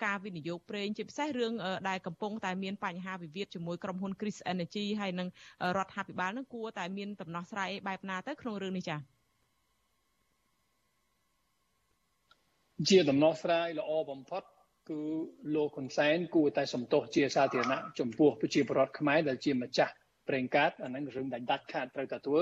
[0.04, 1.52] ការវិនិយោគប្រេងជាពិសេសរឿង
[1.88, 5.28] ដែលកំពុងតែមានបញ្ហាវិវាទជាមួយក្រុមហ៊ុន Chris Energy ហើយនិង
[5.76, 9.00] រដ្ឋាភិបាលនឹងគួរតែមានដំណោះស្រាយបែបណាទៅក្នុងរឿងនេះចា៎
[12.88, 14.42] ជាដំណោះស្រាយល្អបំផុត
[14.90, 15.00] គឺ
[15.54, 19.92] លោកហ៊ុនសែនគួរតែសំទោសជាសាធារណៈចំពោះប្រជាពលរដ្ឋខ្មែរដែលជាម្ចាស់
[20.30, 22.40] ប្រេងកាតអាហ្នឹងរឿងដាច់ដាច់ខាតត្រូវតែធ្វើ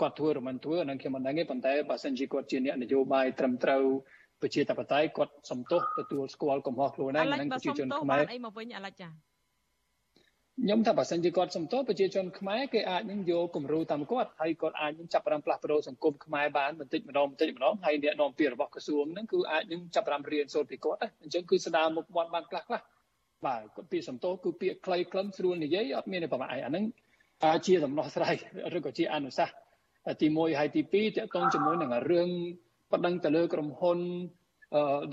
[0.00, 3.84] គាត់ធ្វើឬមិនធ្វើអាហ្នឹងខ្ញុំមិនដឹងទេប៉ុន្តែបើសិនជាគាត់ជាអ្នកនយោបាយត្រឹមត្រូវ
[4.42, 22.80] ប្រជាធិបតេយ្យគាត់សំទោសទទួលស្គាល់កំហុសខ្លួនឯងនិងប្រជាជនខ្មែរអីមកវិញអាឡិចចាខ្ញុំថាបើសិនជាគាត់សំទោសប្រជាជនខ្មែរគេអាចនឹងយកគំរូតាមគាត់ហើយគាត់អាចនឹងចាប់ផ្ដើមផ្លាស់ប្ដូរសង្គមខ្មែរបានបន្តិចម្ដងបន្តិចម្ដងហើយអ្នកនាំពាក្យរបស់ក្រសួងហ្នឹងគឺអាចនឹងចាប់ផ្ដើមរៀនសូត្រពីគាត់ដែរអញ្ចឹងគឺស្ដារមុខមាត់បានខ្លះខ្លះ
[23.46, 26.84] បាទពាក្យសំទោសគឺពាក្យខ្លីខ្លឹមស្រួលនិយាយអត់មានប្រមាថអីអាហ្នឹង
[27.66, 28.34] ជាដំណោះស្រាយ
[28.76, 29.56] ឬក៏ជាអនុសាសន៍
[30.20, 32.28] ទី1ហើយទី2តកតងជាមួយនឹងរឿង
[32.92, 33.98] បដិងទៅលើក្រុមហ៊ុន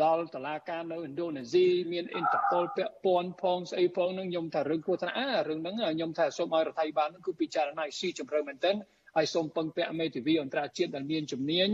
[0.04, 8.76] ដល់តឡាការនៅឥណ្ឌូនេស៊ីមានអ៊ីនតឺប៉ុលពាក់ព័ន្ធផងស្អីផងនឹងខ្ញុំថារឿងគួរថាអារឿងហ្នឹងខ្ញុំថាសូមឲ្យរដ្ឋាភិបាលហ្នឹងគឺពិចារណាស៊ីជម្រៅមែនទែន
[9.16, 11.70] ហើយសូមពឹងពាក់មេធាវីអន្តរជាតិដែលមានជំនាញ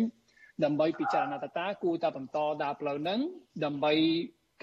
[0.64, 3.20] ដើម្បីពិចារណាតតាគួរតែបន្តដើរផ្លូវហ្នឹង
[3.66, 3.93] ដើម្បី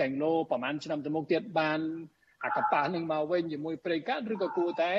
[0.01, 1.81] កែងលោប្រហែលឆ្នាំទៅមុខទៀតបាន
[2.45, 4.93] អាកប៉ាស់នឹងមកវិញជាមួយប្រេងកាតឬក៏គួរតែ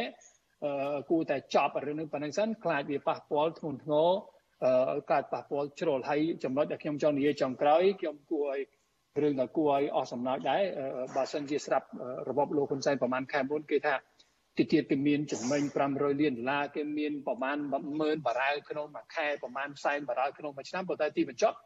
[1.10, 4.10] គួរតែចប់រឿងនេះប៉ុណ្្នឹងសិនខ្លាចវាប៉ះពាល់ធ្ងន់ធ្ងរ
[5.12, 8.62] កើតប៉ះពាល់ជ្រុលហើយចំណុចដែលខ្ញុំចង់និយាយចុងក្រោយខ្ញុំគួរឲ្យ
[9.22, 10.64] រឿងដែលគួរឲ្យអស់សំណើចដែរ
[11.16, 11.88] បើសិនជាស្រាប់
[12.30, 13.96] របបលោកហ៊ុនសែនប្រហែលខែមុនគេថា
[14.58, 17.58] ទីទៀតគេមានចំណេញ500លានដុល្លារគេមានប្រហែល
[17.92, 21.58] 10000បារ៉ែលក្នុងមួយខែប្រហែល40បារ៉ែលក្នុងមួយឆ្នាំប៉ុន្តែទីបញ្ចប់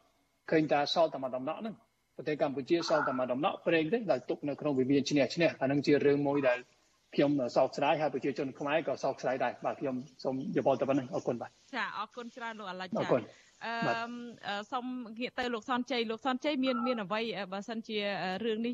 [0.51, 1.75] ឃើញថាសល់តែមួយដំណក់ហ្នឹង
[2.15, 6.59] ប្រទេសកម្ពុជាសល់តែមួយដំណក់ប្រេងទេដែលទុកនៅក្នុងវិមានឈ្នះឈ្នះអានឹងជារឿងមួយដែល
[7.15, 13.23] ខ្ញុំសោកស្ដាយហើយប្រជាជនខ្មែរក៏សោកស្ដាយដែរបាទខ្ញុំសូមយោបល់តែប៉ុណ្្នឹងអរគុណបាទចាអរគុណច្រើនលោកអាឡិចចាអរគុណ
[13.65, 14.85] អឺសូម
[15.19, 17.21] ងាកទៅលោកសនជ័យលោកសនជ័យមានមានអ្វី
[17.53, 17.97] បើសិនជា
[18.45, 18.73] រឿងនេះ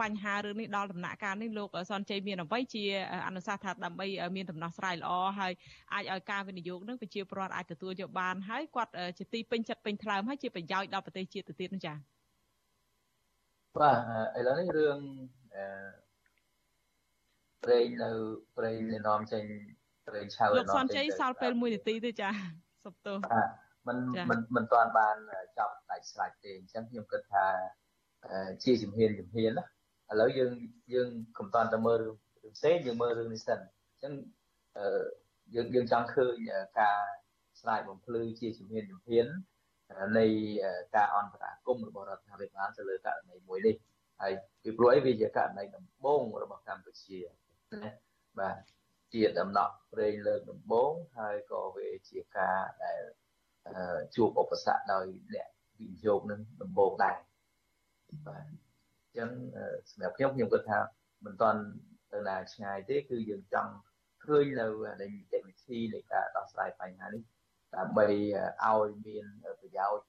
[0.00, 2.84] បញ្ហារឿងនេះដល់ដំណាក់កាលនេះលោកសនជ័យមានអ្វីជា
[3.26, 4.06] អនុសាសន៍ថាដើម្បី
[4.36, 5.10] មានដំណោះស្រាយល្អ
[5.40, 5.52] ហើយ
[5.94, 11.96] អាចឲ្យការវិនិយោគនឹងប្រជាពលរដ្ឋអាចទទួលយកបានហើយគាត់ជាទីពេញចិត្តពេញថ្លើមហើយជាប្រយោជន៍ដល់ប្រទេសជាតិទៅទៀតនោះចា៎
[13.78, 13.92] បា
[14.36, 14.98] ទឥឡូវនេះរឿង
[17.65, 18.09] អឺប្រេងនៅ
[18.57, 18.77] ប្រេង
[19.07, 19.43] នាំចេញ
[20.07, 22.29] ប្រេងឆៅលោកសនជ័យសល់ពេល1នាទីទេចា
[22.83, 23.17] សុំទោស
[23.87, 23.97] มัน
[24.29, 25.15] มันมันតាន់បាន
[25.57, 27.45] ចប់ដាច់ស្រេចទេអញ្ចឹងខ្ញុំគិតថា
[28.63, 29.65] ជាជំហានជំហានណា
[30.11, 30.53] ឥឡូវយើង
[30.93, 32.15] យើងកុំតាន់តែមើលរឿង
[32.57, 34.13] ផ្សេងយើងមើលរឿងនេះសិនអញ្ចឹង
[35.55, 36.35] យើងយើងចង់ឃើញ
[36.79, 36.99] ការ
[37.61, 39.25] ស្រាយបំភ្លឺជាជំហានជំហាន
[40.17, 40.25] នៃ
[40.95, 43.75] ការអន្តរាគមរបស់រដ្ឋាភិបាលទៅលើករណីមួយនេះ
[44.21, 44.33] ហើយ
[44.63, 47.19] ពីព្រោះអីវាជាករណីដំបូងរបស់កម្ពុជា
[47.74, 47.90] ណា
[48.40, 48.56] បាទ
[49.12, 53.00] ជាដំណក់ប្រេងលើកដំបូងហើយក៏វាជាការដែល
[54.14, 55.04] ជួបឧបសគ្គដោយ
[55.34, 55.48] អ្នក
[55.78, 57.16] វិនិយោគនឹងដំបូងដែរ
[58.26, 59.30] បាទអញ្ចឹង
[59.90, 60.78] សម្រាប់ខ្ញុំខ្ញុំគិតថា
[61.24, 61.60] មិនទាន់
[62.12, 63.72] ទៅណាឆ្ងាយទេគឺយើងចង់
[64.24, 64.66] ឃើញនៅ
[65.00, 67.22] នៃនីតិវិធីនៃការដោះស្រាយបញ្ហានេះ
[67.76, 68.06] ដើម្បី
[68.64, 69.26] ឲ្យមាន
[69.60, 70.06] ប្រយោជន៍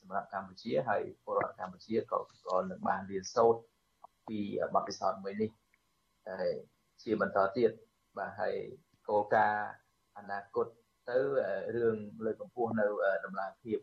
[0.00, 3.60] សម្រាប់កម្ពុជាហើយពលរដ្ឋកម្ពុជាក៏ក៏នឹងបានរៀនសូត្រ
[4.28, 4.38] ពី
[4.74, 5.50] បទពិសោធន៍មួយនេះ
[6.28, 6.52] ហើយ
[7.02, 7.70] ជាបន្តទៀត
[8.18, 8.54] បាទហើយ
[9.08, 9.68] គោលការណ៍
[10.18, 10.66] អនាគត
[11.08, 11.16] ទៅ
[11.76, 12.86] រឿងលើកកម្ពស់នៅ
[13.24, 13.78] តម្លាភាព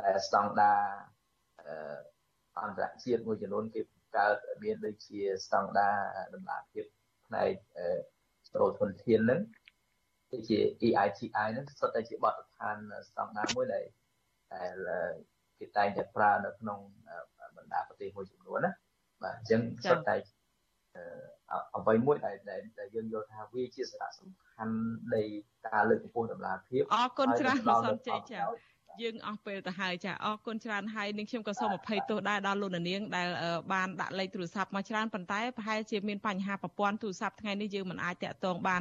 [0.00, 0.82] ដែលស្តង់ដារ
[2.62, 3.80] អន្តរជាតិមួយចំនួនគេ
[4.16, 5.96] កើតមានដូចជាស្តង់ដារ
[6.34, 6.84] តម្លាភាព
[7.26, 7.52] ផ្នែក
[8.50, 9.40] ស្រូវធនធានហ្នឹង
[10.30, 12.76] ដូចជា EITI ហ្នឹងសុទ្ធតែជាបទដ្ឋាន
[13.08, 13.84] ស្តង់ដារមួយដែល
[14.54, 14.74] ដែល
[15.58, 16.78] គេតែងតែប្រើនៅក្នុង
[17.56, 18.72] បណ្ដាប្រទេសមួយចំនួនណា
[19.22, 20.16] បាទអញ្ចឹងសុទ្ធតែ
[21.76, 24.74] អ្វីមួយដែលដែលយើងយល់ថាវាជាសារៈសំខាន់
[25.14, 25.22] នៃ
[25.66, 28.42] ការលើកកម្ពស់តម្លាភាពអរគុណច្រើនលោកសំជ័យចា
[29.02, 33.28] យើងអស់ពេលទៅហើយចាអរគុណច្រើនហើយនឹងខ្ញុំក៏សូមអភ័យទោសដែរដល់លោកនាងដែល
[33.72, 38.80] បានដាក់លេខទូរស័ព្ទមកច្រើនប៉ុន្តែប្រហែលជាមានបញ្ហាប្រព័ន្ធទូរស័ព្ទថ្ងៃនេះយើងមិនអាចតាក់ទងបាន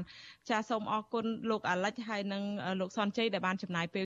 [0.49, 2.43] ចាសូមអរគុណលោកអាលិចហើយនិង
[2.79, 3.99] លោកសនជ័យដែលបានចំណាយពេល